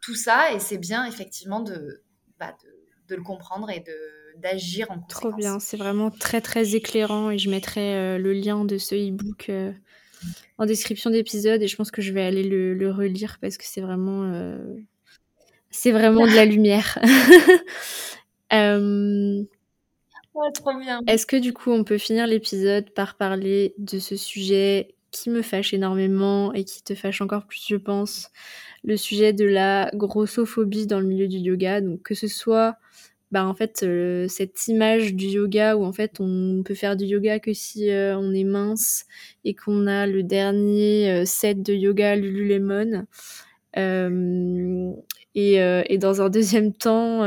[0.00, 0.52] tout ça.
[0.52, 2.02] Et c'est bien, effectivement, de,
[2.38, 2.56] bah,
[3.08, 3.92] de, le comprendre et de
[4.38, 5.20] d'agir en conséquence.
[5.20, 8.94] Trop bien, c'est vraiment très très éclairant et je mettrai euh, le lien de ce
[8.94, 9.70] e-book euh,
[10.56, 13.82] en description d'épisode et je pense que je vais aller le, relire parce que c'est
[13.82, 14.56] vraiment
[15.68, 16.98] c'est vraiment de la lumière.
[21.06, 25.42] Est-ce que du coup, on peut finir l'épisode par parler de ce sujet qui me
[25.42, 28.30] fâche énormément et qui te fâche encore plus, je pense,
[28.82, 31.80] le sujet de la grossophobie dans le milieu du yoga.
[31.80, 32.76] Donc que ce soit
[33.30, 37.06] bah, en fait euh, cette image du yoga où en fait on peut faire du
[37.06, 39.06] yoga que si euh, on est mince
[39.44, 43.06] et qu'on a le dernier euh, set de yoga Lululemon.
[45.34, 47.20] Et, et, dans un deuxième temps,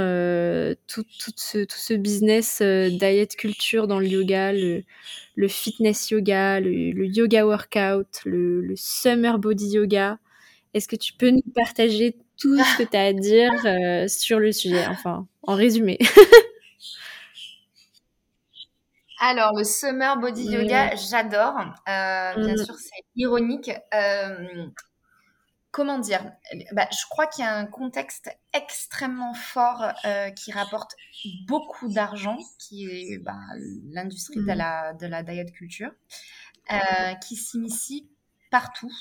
[0.88, 4.84] tout, tout, ce, tout ce business diet culture dans le yoga, le,
[5.36, 10.20] le fitness yoga, le, le yoga workout, le, le, summer body yoga.
[10.76, 14.40] Est-ce que tu peux nous partager tout ce que tu as à dire euh, sur
[14.40, 15.98] le sujet, enfin, en résumé
[19.20, 21.56] Alors, le summer body yoga, j'adore.
[21.88, 22.66] Euh, bien mm.
[22.66, 23.72] sûr, c'est ironique.
[23.94, 24.68] Euh,
[25.76, 26.32] comment dire
[26.72, 29.92] bah, Je crois qu'il y a un contexte extrêmement fort
[30.38, 30.96] qui rapporte
[31.48, 33.36] beaucoup d'argent, qui est bah,
[33.92, 34.58] l'industrie de, mm.
[34.58, 35.92] la, de la diet culture,
[37.22, 38.08] qui s'initie
[38.52, 38.94] partout.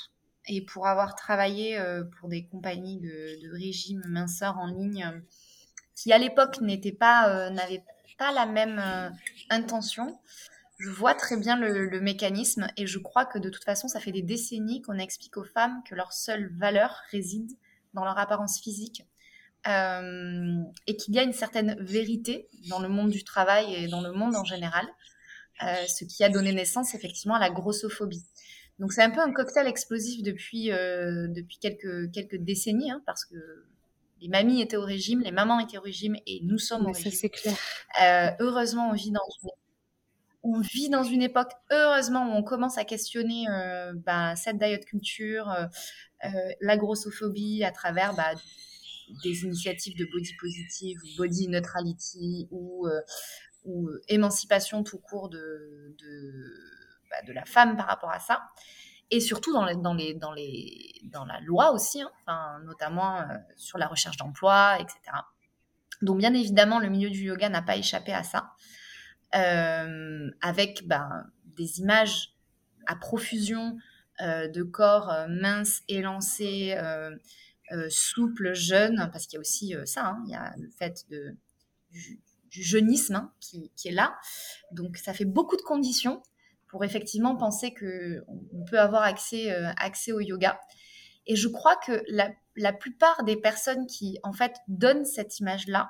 [0.47, 5.19] Et pour avoir travaillé euh, pour des compagnies de, de régime minceur en ligne, euh,
[5.95, 7.83] qui à l'époque n'étaient pas, euh, n'avaient
[8.17, 8.81] pas la même
[9.49, 10.19] intention,
[10.77, 14.11] je vois très bien le, mécanisme et je crois que de toute façon, ça fait
[14.11, 17.51] des décennies qu'on explique aux femmes que leur seule valeur réside
[17.93, 19.05] dans leur apparence physique
[19.67, 24.11] et qu'il y a une certaine vérité dans le monde du travail et dans le
[24.11, 24.85] monde en général,
[25.59, 28.23] ce qui a donné naissance effectivement à la grossophobie.
[28.79, 33.25] Donc c'est un peu un cocktail explosif depuis, euh, depuis quelques, quelques décennies, hein, parce
[33.25, 33.35] que
[34.21, 37.11] les mamies étaient au régime, les mamans étaient au régime et nous sommes au régime.
[37.11, 37.55] c'est clair.
[38.01, 39.49] Euh, heureusement, on vit dans une
[40.45, 44.85] on vit dans une époque, heureusement, où on commence à questionner euh, bah, cette diet
[44.85, 45.53] culture,
[46.61, 48.31] la grossophobie à travers bah,
[49.23, 52.87] des initiatives de body positive body neutrality ou,
[54.07, 55.37] émancipation tout court bah,
[57.27, 58.41] de la femme par rapport à ça.
[59.11, 63.23] Et surtout dans, la loi aussi, hein, notamment euh,
[63.55, 64.99] sur la recherche d'emploi, etc.
[66.01, 68.74] Donc bien évidemment, le milieu du yoga n'a pas échappé à ça, euh,
[69.35, 71.25] avec ben,
[71.57, 72.33] des images
[72.87, 73.77] à profusion
[74.21, 76.77] euh, de corps minces, élancés,
[77.89, 82.19] souples, jeunes, parce qu'il y a aussi ça, hein, il y a le fait du,
[82.49, 84.15] jeunisme hein, qui, est là.
[84.71, 86.21] Donc ça fait beaucoup de conditions
[86.75, 90.59] pour effectivement penser qu'on peut avoir accès, euh, accès au yoga.
[91.25, 95.89] Et je crois que la, la, plupart des personnes qui, en fait, donnent cette image-là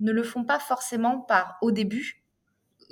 [0.00, 2.24] ne le font pas forcément par, au début,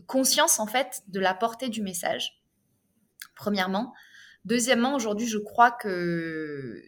[0.07, 2.43] conscience, en fait, de la portée du message,
[3.35, 3.95] premièrement.
[4.45, 6.83] Deuxièmement, aujourd'hui, je crois que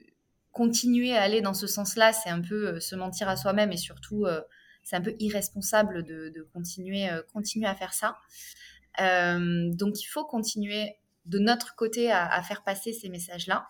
[0.53, 3.77] continuer à aller dans ce sens-là, c'est un peu euh, se mentir à soi-même et
[3.77, 4.41] surtout, euh,
[4.89, 7.07] c'est un peu irresponsable de, de continuer,
[7.67, 8.17] à faire ça.
[9.01, 10.97] Euh, donc il faut continuer
[11.27, 13.69] de notre côté à, faire passer ces messages-là.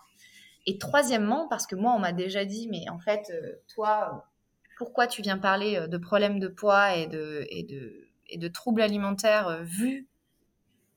[0.65, 4.29] Et troisièmement, parce que moi, on m'a déjà dit, mais en fait, euh, toi,
[4.77, 9.63] pourquoi tu viens parler euh, de problèmes de poids et de, et de troubles alimentaires
[9.63, 10.07] vu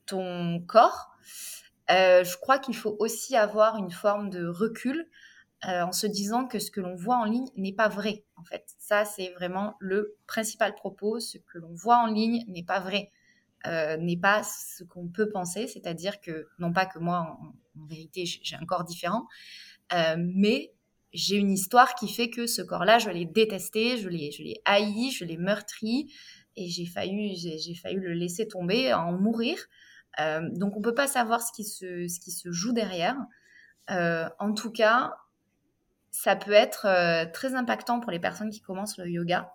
[0.05, 1.11] ton corps
[1.89, 5.07] Je crois qu'il faut aussi avoir une forme de recul
[5.63, 8.65] en se disant que ce que l'on voit en ligne n'est pas vrai, en fait.
[8.79, 11.21] Ça, c'est vraiment le principal propos.
[11.21, 13.09] Ce que l'on voit en ligne n'est pas vrai.
[13.65, 18.25] Euh, n'est pas ce qu'on peut penser, c'est-à-dire que, non pas que moi, en, vérité,
[18.25, 19.25] j'ai un corps différent,
[19.93, 20.73] euh, mais
[21.13, 25.23] j'ai une histoire qui fait que ce corps-là, je l'ai détesté, je l'ai haï, je
[25.23, 26.13] l'ai meurtri,
[26.55, 29.57] et j'ai failli, j'ai, failli le laisser tomber, en mourir.
[30.19, 33.17] Euh, donc on peut pas savoir ce qui se, ce qui se joue derrière.
[33.87, 35.13] en tout cas,
[36.11, 39.51] ça peut être très impactant pour les personnes qui commencent le yoga.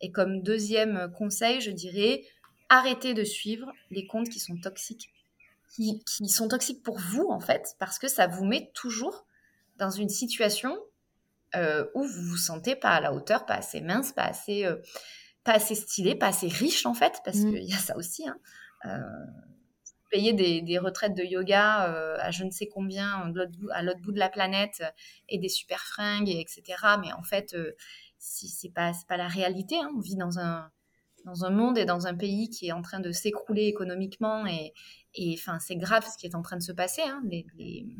[0.00, 2.24] Et comme deuxième conseil, je dirais,
[2.72, 5.12] arrêtez de suivre les comptes qui sont toxiques,
[5.74, 9.26] qui, sont toxiques pour vous en fait, parce que ça vous met toujours
[9.76, 10.78] dans une situation
[11.54, 14.76] euh, où vous vous sentez pas à la hauteur, pas assez mince, pas assez, euh,
[15.44, 17.50] pas assez stylé, pas assez riche en fait, parce mmh.
[17.50, 18.28] qu'il y a ça aussi.
[18.28, 18.36] Hein.
[18.86, 18.98] Euh,
[20.10, 21.84] payer des, retraites de yoga
[22.20, 23.32] à je ne sais combien
[23.72, 24.82] à l'autre bout de la planète
[25.30, 26.62] et des super fringues, etc.
[27.00, 27.56] Mais en fait,
[28.18, 29.76] si c'est pas, pas la réalité.
[29.78, 29.90] Hein.
[29.96, 30.70] On vit dans un,
[31.24, 34.74] dans un monde et dans un pays qui est en train de s'écrouler économiquement et,
[35.14, 37.02] et enfin c'est grave ce qui est en train de se passer.
[37.02, 37.22] Hein.
[37.24, 37.86] Les,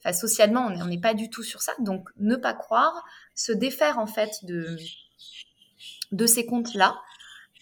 [0.00, 1.72] Enfin, socialement, on n'est pas du tout sur ça.
[1.80, 3.02] Donc, ne pas croire,
[3.34, 4.76] se défaire en fait de,
[6.12, 6.96] de ces comptes-là.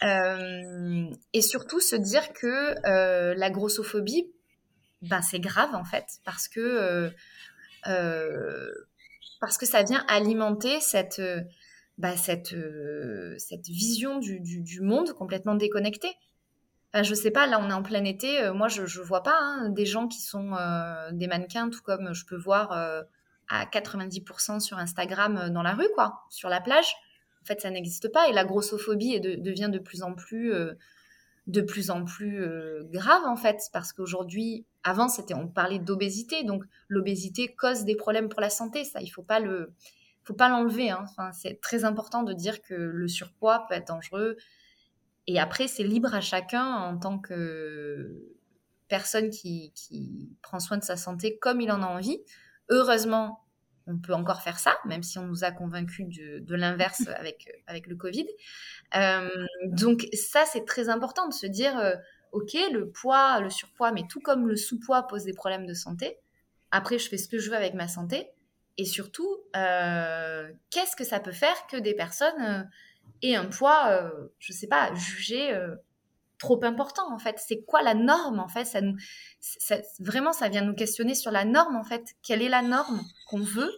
[0.02, 4.30] Euh, et surtout se dire que euh, la grossophobie,
[5.02, 7.12] ben, c'est grave en fait, parce que,
[7.86, 8.70] euh,
[9.40, 11.22] parce que ça vient alimenter cette,
[11.98, 12.56] bah, cette,
[13.38, 16.12] cette vision du, du, monde complètement déconnectée.
[16.92, 19.38] Enfin, je sais pas, là on est en plein été, moi je, je vois pas
[19.38, 20.56] hein, des gens qui sont
[21.12, 22.72] des mannequins, tout comme je peux voir
[23.48, 26.94] à 90% sur Instagram dans la rue, quoi, sur la plage.
[27.44, 28.28] En fait, ça n'existe pas.
[28.28, 30.52] Et la grossophobie devient de plus en plus
[32.06, 33.68] plus euh, grave en fait.
[33.72, 36.44] Parce qu'aujourd'hui avant c'était on parlait d'obésité.
[36.44, 38.84] Donc l'obésité cause des problèmes pour la santé.
[38.84, 39.40] Ça il faut pas
[40.22, 41.04] faut pas l'enlever hein.
[41.04, 44.36] enfin, c'est très important de dire que le surpoids peut être dangereux.
[45.26, 48.34] Et après c'est libre à chacun en tant que
[48.88, 49.72] personne qui
[50.42, 52.20] prend soin de sa santé comme il en a envie.
[52.70, 53.43] Heureusement
[53.86, 57.86] on peut encore faire ça, même si on nous a convaincus de, l'inverse avec, avec
[57.86, 58.26] le Covid.
[58.96, 59.28] Euh,
[59.66, 61.94] donc ça, c'est très important de se dire, euh,
[62.32, 66.18] ok, le poids, le surpoids, mais tout comme le sous-poids pose des problèmes de santé,
[66.70, 68.28] après, je fais ce que je veux avec ma santé.
[68.78, 72.68] Et surtout, euh, qu'est-ce que ça peut faire que des personnes
[73.22, 74.10] aient un poids,
[74.40, 75.56] je sais pas, jugé
[76.38, 77.36] trop important en fait.
[77.38, 78.64] C'est quoi la norme en fait?
[78.64, 78.96] Ça nous,
[80.00, 82.02] Vraiment, ça vient nous questionner sur la norme en fait.
[82.22, 83.72] Quelle est la norme qu'on veut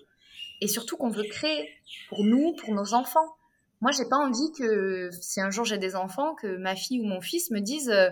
[0.61, 1.69] et surtout qu'on veut créer
[2.09, 3.37] pour nous, pour nos enfants?
[3.81, 7.05] Moi, j'ai pas envie que si un jour j'ai des enfants, que ma fille ou
[7.05, 8.09] mon fils me disent euh,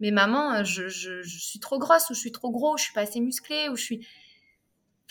[0.00, 2.92] mais maman, je, je, je, suis trop grosse ou je suis trop gros, je suis
[2.92, 4.06] pas assez musclé ou je suis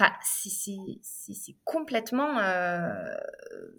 [0.01, 3.13] Enfin, c'est complètement, euh,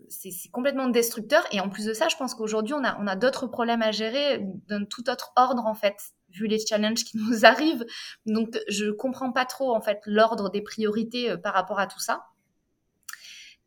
[0.08, 1.44] c'est complètement destructeur.
[1.50, 3.90] Et en plus de ça, je pense qu'aujourd'hui, on a, on a d'autres problèmes à
[3.90, 5.96] gérer d'un tout autre ordre, en fait,
[6.30, 7.84] vu les challenges qui nous arrivent.
[8.26, 12.00] Donc, je comprends pas trop, en fait, l'ordre des priorités euh, par rapport à tout
[12.00, 12.26] ça.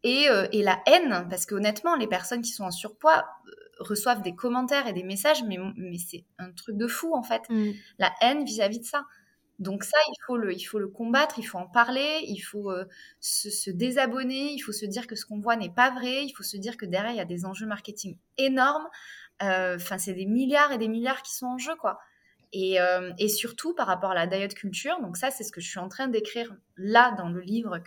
[0.03, 3.25] Et, euh, et la haine, parce que honnêtement, les personnes qui sont en surpoids
[3.79, 7.41] reçoivent des commentaires et des messages, mais, mais c'est un truc de fou, en fait.
[7.49, 7.71] Mm.
[7.99, 9.03] La haine vis-à-vis -vis de ça.
[9.59, 12.85] Donc ça, il faut le, combattre, il faut en parler, il faut euh,
[13.21, 16.43] se, désabonner, il faut se dire que ce qu'on voit n'est pas vrai, il faut
[16.43, 18.87] se dire que derrière, il y a des enjeux marketing énormes.
[19.43, 21.99] Euh, enfin, c'est des milliards et des milliards qui sont en jeu, quoi.
[22.51, 25.61] Et, euh, et surtout par rapport à la diet culture, donc ça, c'est ce que
[25.61, 27.79] je suis en train d'écrire là dans le livre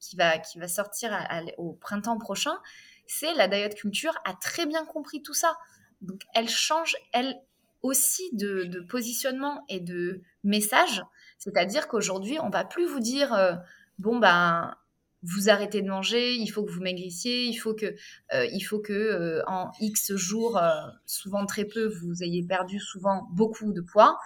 [0.00, 1.16] qui va sortir
[1.58, 2.58] au printemps prochain,
[3.06, 5.56] c'est la diet culture a très bien compris tout ça.
[6.02, 7.40] Donc elle change, elle,
[7.82, 11.02] aussi de, positionnement et de message.
[11.38, 13.52] C'est-à-dire qu'aujourd'hui, on va plus vous dire euh,
[13.98, 14.74] bon ben
[15.22, 17.96] vous arrêtez de manger, il faut que vous maigrissiez, il faut que
[18.34, 20.60] euh, il faut que euh, en X jours,
[21.04, 24.18] souvent très peu, vous ayez perdu souvent beaucoup de poids.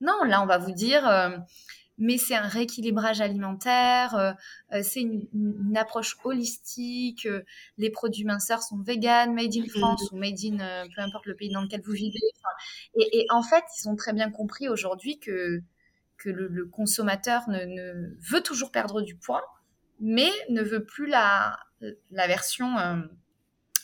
[0.00, 1.04] Non, là on va vous dire
[1.98, 4.32] mais c'est un rééquilibrage alimentaire, euh,
[4.72, 7.42] euh, c'est une, approche holistique, euh,
[7.76, 11.50] les produits minceurs sont vegan, made in France ou made in peu importe le pays
[11.50, 12.20] dans lequel vous vivez.
[12.96, 15.60] Et, en fait, ils ont très bien compris aujourd'hui que,
[16.16, 19.44] que le, consommateur ne, veut toujours perdre du poids,
[20.00, 21.58] mais ne veut plus la,
[22.10, 22.76] la version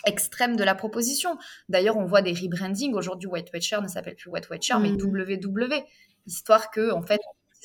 [0.06, 1.38] extrême de la proposition.
[1.68, 2.94] D'ailleurs, on voit des rebrandings.
[2.94, 5.74] Aujourd'hui, White Watcher ne s'appelle plus White Watcher, mais WW.
[5.74, 5.84] Mmh.
[6.26, 7.20] Histoire que, en fait,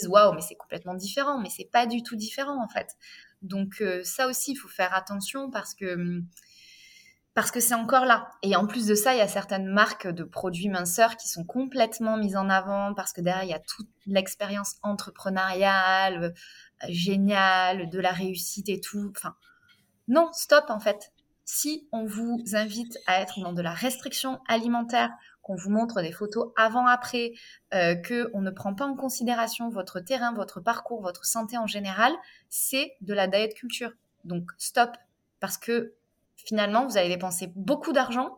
[0.08, 2.96] waouh, mais c'est complètement différent, mais c'est pas du tout différent en fait.
[3.42, 6.26] Donc euh, ça aussi, il faut faire attention parce que hum,
[7.34, 8.32] parce que c'est encore là.
[8.44, 11.46] Et en plus de ça, il y a certaines marques de produits minceurs qui sont
[11.46, 16.32] complètement mises en avant parce que derrière, il y a toute l'expérience entrepreneuriale, euh,
[16.90, 19.14] géniale, de la réussite et tout.
[19.16, 19.36] Enfin,
[20.08, 21.14] non, stop en fait.
[21.52, 25.10] Si on vous invite à être dans de la restriction alimentaire
[25.42, 27.34] qu'on vous montre des photos avant-après,
[27.74, 32.14] euh, qu'on ne prend pas en considération votre terrain, votre parcours, votre santé en général,
[32.50, 33.94] c'est de la diet culture.
[34.26, 34.92] Donc stop,
[35.40, 35.96] parce que
[36.36, 38.38] finalement, vous allez dépenser beaucoup d'argent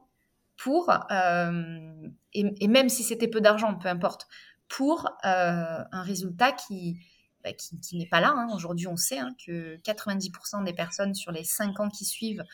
[0.55, 1.91] pour, euh,
[2.33, 4.29] et, même si c'était peu d'argent, peu importe,
[4.69, 6.97] pour euh, un résultat qui,
[7.43, 8.33] bah, qui, n'est pas là.
[8.37, 8.47] Hein.
[8.55, 12.45] Aujourd'hui, on sait hein, que 90% des personnes sur les 5 ans qui suivent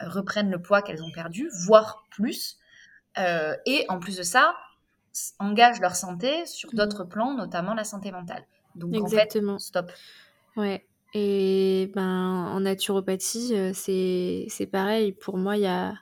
[0.00, 2.58] reprennent le poids qu'elles ont perdu, voire plus.
[3.18, 4.54] Euh, et en plus de ça,
[5.38, 6.76] engagent leur santé sur mmh.
[6.76, 8.44] d'autres plans, notamment la santé mentale.
[8.74, 9.54] Donc Exactement.
[9.54, 9.92] en fait, stop.
[10.56, 10.86] Ouais.
[11.14, 15.12] Et ben, en naturopathie, euh, c'est, c'est pareil.
[15.12, 15.94] Pour moi, il y a...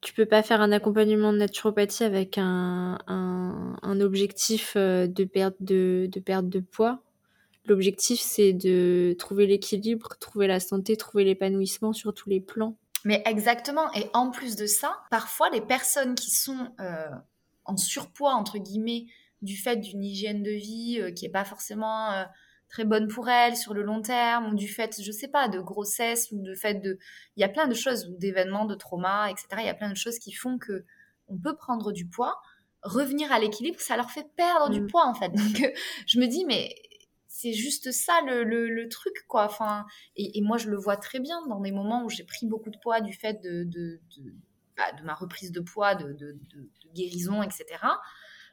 [0.00, 5.22] tu peux pas faire un accompagnement de naturopathie avec un, un, un objectif euh, de
[5.22, 7.00] perte de, de perte de poids.
[7.64, 12.76] L'objectif, c'est de trouver l'équilibre, trouver la santé, trouver l'épanouissement sur tous les plans.
[13.04, 13.92] Mais exactement.
[13.94, 17.08] Et en plus de ça, parfois les personnes qui sont euh,
[17.64, 19.06] en surpoids, entre guillemets,
[19.42, 22.24] du fait d'une hygiène de vie euh, qui n'est pas forcément euh,
[22.68, 25.60] très bonne pour elles sur le long terme, ou du fait, je sais pas, de
[25.60, 26.98] grossesse, ou de fait de...
[27.36, 29.46] Il y a plein de choses, ou d'événements, de traumas, etc.
[29.58, 30.84] Il y a plein de choses qui font que
[31.28, 32.40] on peut prendre du poids,
[32.82, 34.86] revenir à l'équilibre, ça leur fait perdre du mm.
[34.88, 35.28] poids, en fait.
[35.30, 35.72] Donc,
[36.06, 36.74] je me dis, mais
[37.42, 39.48] c'est juste ça le, truc, quoi.
[40.16, 42.78] Et, moi, je le vois très bien dans des moments où j'ai pris beaucoup de
[42.78, 44.00] poids du fait de,
[44.76, 46.38] bah, ma reprise de poids, de,
[46.94, 47.64] guérison, etc.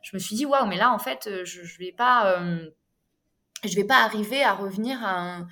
[0.02, 2.70] Je me suis dit, waouh, mais là, en fait, je, je vais pas, euh,
[3.90, 5.46] arriver à revenir à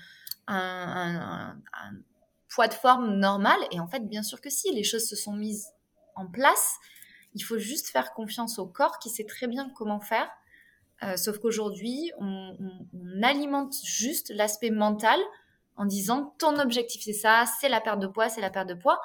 [0.47, 1.57] un,
[2.49, 3.59] poids de forme normal.
[3.71, 5.67] Et en fait, bien sûr que si, les choses se sont mises
[6.15, 6.77] en place.
[7.35, 10.27] Il faut juste faire confiance au corps qui sait très bien comment faire.
[11.03, 12.55] Euh, sauf qu'aujourd'hui, on,
[13.23, 15.19] alimente juste l'aspect mental
[15.75, 18.75] en disant ton objectif c'est ça, c'est la perte de poids, c'est la perte de
[18.75, 18.99] poids.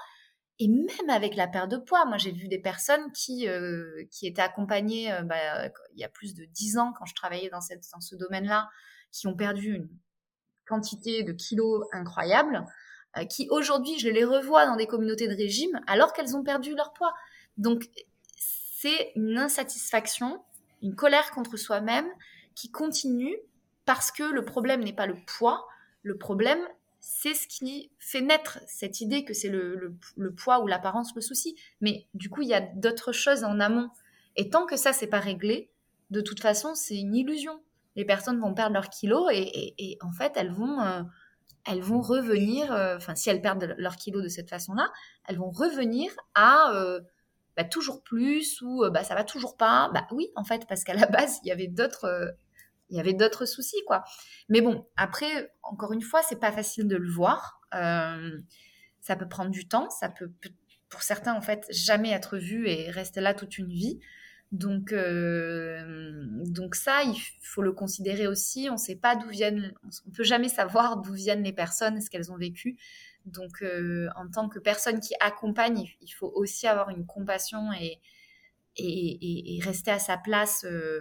[0.59, 4.27] Et même avec la perte de poids, moi j'ai vu des personnes qui, euh, qui
[4.27, 7.63] étaient accompagnées euh, bah, il y a plus de 10 ans quand je travaillais dans,
[7.63, 8.69] cette, dans ce domaine-là,
[9.11, 9.89] qui ont perdu une
[10.67, 12.65] quantité de kilos incroyable,
[13.29, 16.93] qui aujourd'hui je les revois dans des communautés de régime alors qu'elles ont perdu leur
[16.93, 17.13] poids.
[17.57, 17.89] Donc
[18.37, 20.43] c'est une insatisfaction
[20.83, 22.09] une colère contre soi-même
[22.55, 23.37] qui continue
[23.85, 25.67] parce que le problème n'est pas le poids,
[26.03, 26.61] le problème,
[27.01, 29.97] c'est ce qui fait naître cette idée que c'est le,
[30.37, 31.57] poids ou l'apparence le souci.
[31.81, 33.91] Mais du coup, il y a d'autres choses en amont.
[34.37, 35.69] Et tant que ça, c'est pas réglé,
[36.11, 37.61] de toute façon, c'est une illusion.
[37.97, 41.03] Les personnes vont perdre leurs kilos et, en fait, elles vont, euh,
[41.67, 44.91] elles vont revenir, euh, enfin, si elles perdent leurs kilos de cette façon-là,
[45.27, 47.01] elles vont revenir à euh,
[47.57, 49.91] bah, toujours plus ou euh, bah, ça va toujours pas.
[49.93, 52.05] Bah oui, en fait, parce qu'à la base, il y avait d'autres.
[52.05, 52.31] Euh,
[52.91, 54.05] il y avait d'autres soucis, quoi.
[54.51, 57.63] Mais bon, après, encore une fois, c'est pas facile de le voir.
[57.75, 58.39] Euh,
[59.01, 60.31] ça peut prendre du temps, ça peut,
[60.91, 63.99] pour certains, en fait, jamais être vu et rester là toute une vie.
[64.51, 64.95] Donc,
[66.51, 68.69] donc ça, il faut le considérer aussi.
[68.69, 69.73] On ne sait pas d'où viennent,
[70.07, 72.77] on peut jamais savoir d'où viennent les personnes, ce qu'elles ont vécu.
[73.27, 78.01] Donc, euh, en tant que personne qui accompagne, il faut aussi avoir une compassion et,
[78.77, 81.01] et, rester à sa place euh,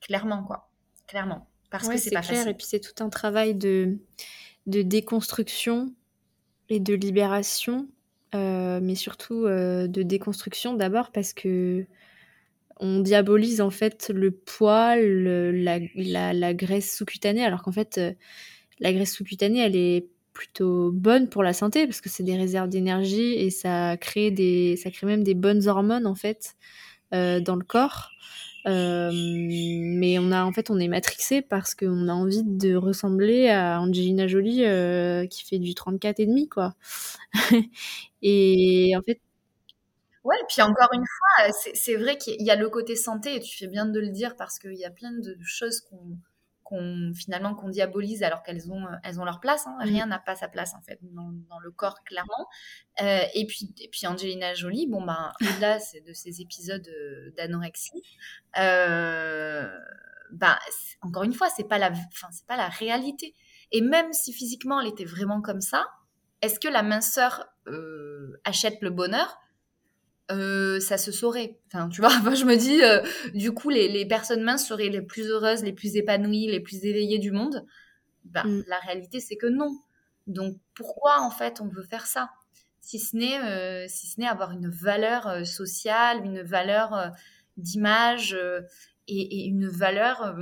[0.00, 0.70] clairement, quoi.
[1.06, 1.48] Clairement.
[1.70, 2.46] Parce que c'est pas clair.
[2.46, 3.98] Et puis, c'est tout un travail de,
[4.66, 5.92] de déconstruction
[6.68, 7.88] et de libération,
[8.34, 11.86] euh, mais surtout de déconstruction d'abord parce que
[12.82, 18.00] on diabolise en fait le poids, la, la, la, graisse sous-cutanée, alors qu'en fait,
[18.78, 22.68] la graisse sous-cutanée, elle est plutôt bonne pour la santé parce que c'est des réserves
[22.68, 26.54] d'énergie et ça crée des ça crée même des bonnes hormones en fait
[27.14, 28.10] euh, dans le corps.
[28.66, 33.48] Euh, mais on a en fait on est matrixé parce qu'on a envie de ressembler
[33.48, 36.74] à Angelina Jolie euh, qui fait du 34 et demi quoi.
[38.22, 39.20] Et en fait
[40.24, 43.56] Ouais, puis encore une fois, c'est vrai qu'il y a le côté santé, et tu
[43.56, 46.18] fais bien de le dire, parce qu'il y a plein de choses qu'on
[46.70, 49.66] qu'on finalement qu'on diabolise alors qu'elles ont elles ont leur place.
[49.66, 49.76] Hein.
[49.80, 49.82] Mm.
[49.82, 52.48] Rien n'a pas sa place en fait dans, le corps clairement.
[53.02, 58.02] Euh, et puis et puis Angelina Jolie, bon ben au-delà de ces épisodes euh, d'anorexie,
[58.58, 59.68] euh,
[60.30, 60.56] ben
[61.02, 63.34] encore une fois c'est pas la enfin c'est pas la réalité.
[63.72, 65.86] Et même si physiquement elle était vraiment comme ça,
[66.40, 67.46] est-ce que la minceur
[68.44, 69.38] achète le bonheur?
[70.30, 71.58] Euh, ça se saurait.
[71.66, 73.00] Enfin, tu vois, moi, je me dis, euh,
[73.34, 77.18] du coup, les, personnes minces seraient les plus heureuses, les plus épanouies, les plus éveillées
[77.18, 77.64] du monde.
[78.24, 78.64] Ben, mm.
[78.66, 79.76] La réalité, c'est que non.
[80.26, 82.30] Donc, pourquoi, en fait, on veut faire ça?
[82.80, 87.12] Si ce n'est euh, si ce n'est avoir une valeur sociale, une valeur
[87.56, 88.36] d'image
[89.06, 90.34] et, une valeur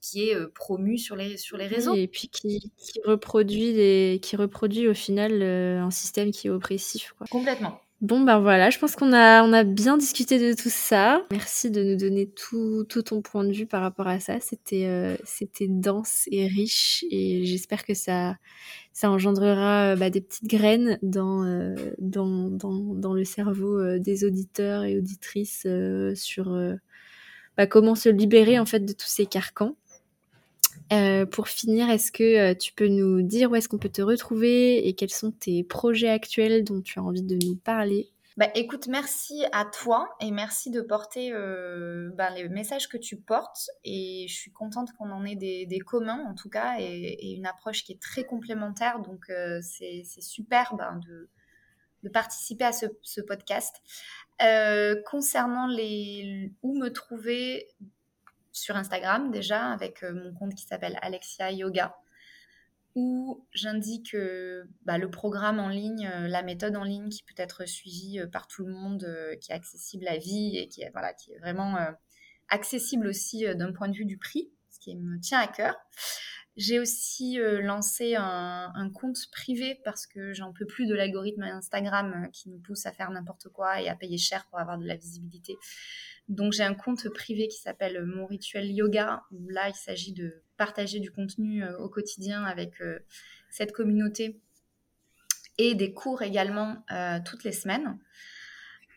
[0.00, 1.94] qui, est promue sur les, sur les réseaux.
[1.94, 7.14] et puis qui, qui reproduit, les, qui reproduit au final un système qui est oppressif.
[7.16, 7.26] Quoi.
[7.30, 7.80] Complètement.
[8.02, 11.24] Bon ben voilà, je pense qu'on a on a bien discuté de tout ça.
[11.30, 14.40] Merci de nous donner tout, tout ton point de vue par rapport à ça.
[14.40, 18.34] C'était euh, c'était dense et riche et j'espère que ça
[18.92, 24.24] ça engendrera euh, bah, des petites graines dans, euh, dans, dans, dans le cerveau des
[24.24, 25.64] auditeurs et auditrices
[26.16, 26.58] sur
[27.56, 29.76] bah, comment se libérer en fait de tous ces carcans.
[30.92, 34.02] Euh, pour finir, est-ce que euh, tu peux nous dire où est-ce qu'on peut te
[34.02, 38.10] retrouver et quels sont tes projets actuels dont tu as envie de nous parler?
[38.36, 43.16] Bah, écoute, merci à toi et merci de porter euh, bah, les messages que tu
[43.16, 43.70] portes.
[43.84, 47.84] Et je suis contente qu'on en ait des, communs en tout cas et, une approche
[47.84, 49.00] qui est très complémentaire.
[49.00, 49.30] Donc
[49.62, 53.76] c'est super ben, de, participer à ce, ce podcast.
[55.06, 57.68] concernant les où me trouver,
[58.52, 61.96] sur Instagram déjà avec euh, mon compte qui s'appelle Alexia Yoga
[62.94, 67.34] où j'indique euh, bah, le programme en ligne, euh, la méthode en ligne qui peut
[67.38, 69.06] être suivie par tout le monde,
[69.40, 70.92] qui est accessible à vie et qui est
[71.40, 71.78] vraiment
[72.50, 75.74] accessible aussi d'un point de vue du prix, ce qui me tient à cœur.
[76.58, 82.50] J'ai aussi lancé un, compte privé parce que j'en peux plus de l'algorithme Instagram qui
[82.50, 85.56] nous pousse à faire n'importe quoi et à payer cher pour avoir de la visibilité.
[86.28, 90.42] Donc j'ai un compte privé qui s'appelle Mon Rituel Yoga, où là il s'agit de
[90.56, 92.74] partager du contenu au quotidien avec
[93.50, 94.40] cette communauté
[95.58, 96.84] et des cours également
[97.24, 97.98] toutes les semaines.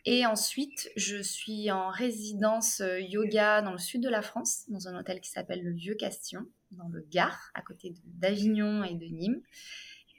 [0.08, 4.96] Et ensuite, je suis en résidence yoga dans le sud de la France, dans un
[4.96, 9.42] hôtel qui s'appelle le Vieux Castillon, dans le Gard, à côté d'Avignon et de Nîmes.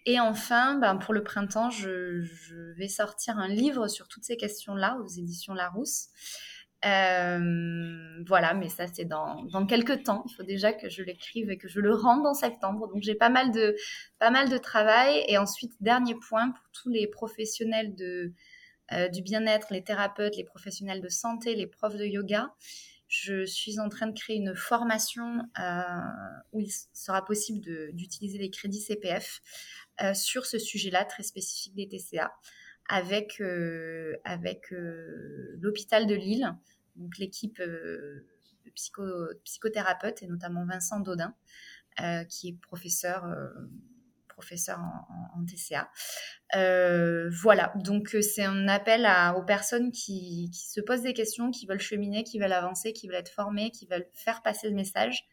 [0.06, 4.98] Et enfin, ben, pour le printemps, je, vais sortir un livre sur toutes ces questions-là
[5.02, 6.08] aux éditions Larousse.
[6.86, 10.24] Euh, voilà, mais ça c'est dans, dans quelques temps.
[10.30, 12.88] Il faut déjà que je l'écrive et que je le rende en septembre.
[12.88, 13.76] Donc j'ai pas mal de
[14.20, 15.24] pas mal de travail.
[15.28, 18.34] Et ensuite, dernier point pour tous les professionnels de
[18.94, 22.54] euh, du bien-être, les thérapeutes, les professionnels de santé, les profs de yoga.
[23.08, 25.82] Je suis en train de créer une formation euh,
[26.52, 27.62] où il sera possible
[27.94, 29.42] d'utiliser les crédits CPF
[30.14, 32.32] sur ce sujet-là très spécifique des TCA
[32.90, 36.56] avec, euh, avec euh, l'hôpital de Lille,
[36.96, 38.26] donc l'équipe de
[38.76, 39.04] psycho,
[39.44, 41.36] psychothérapeutes et notamment Vincent Dodin,
[42.30, 43.26] qui est professeur
[44.28, 44.80] professeur
[45.34, 45.90] en, TCA.
[47.42, 51.80] voilà, donc c'est un appel aux personnes qui, qui, se posent des questions, qui veulent
[51.80, 55.28] cheminer, qui veulent avancer, qui veulent être formées, qui veulent faire passer le message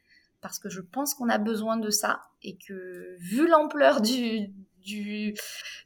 [0.45, 4.53] parce que je pense qu'on a besoin de ça et que vu l'ampleur du,
[4.85, 5.35] du,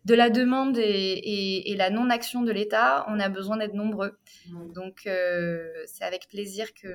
[0.05, 4.19] de la demande et, la non-action de l'État, on a besoin d'être nombreux.
[4.75, 6.89] Donc euh, c'est avec plaisir que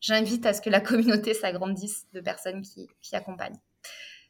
[0.00, 3.60] j'invite à ce que la communauté s'agrandisse de personnes qui, qui, accompagnent.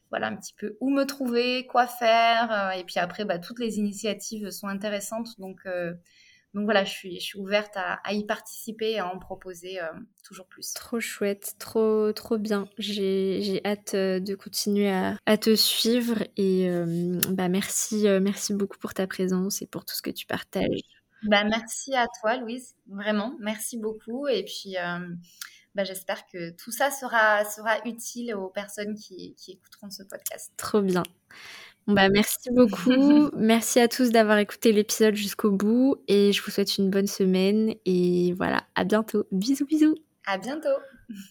[0.09, 3.59] Voilà un petit peu où me trouver, quoi faire, euh, et puis après, bah, toutes
[3.59, 5.93] les initiatives sont intéressantes, donc euh,
[6.53, 9.87] donc voilà, je suis, je suis ouverte à, y participer et à en proposer euh,
[10.23, 10.73] toujours plus.
[10.73, 12.67] Trop chouette, trop, trop bien.
[12.77, 18.77] J'ai hâte euh, de continuer à, à te suivre et euh, bah merci, merci beaucoup
[18.77, 20.81] pour ta présence et pour tout ce que tu partages.
[21.23, 22.75] Bah merci à toi, Louise.
[22.87, 24.27] Vraiment, merci beaucoup.
[24.27, 24.75] Et puis,
[25.73, 30.51] bah, j'espère que tout ça sera, sera utile aux personnes qui, qui écouteront ce podcast.
[30.57, 31.03] Trop bien.
[31.87, 33.29] Bah, merci beaucoup.
[33.37, 37.73] merci à tous d'avoir écouté l'épisode jusqu'au bout et je vous souhaite une bonne semaine
[37.85, 39.25] et voilà, à bientôt.
[39.31, 39.95] Bisous bisous.
[40.25, 40.69] À bientôt.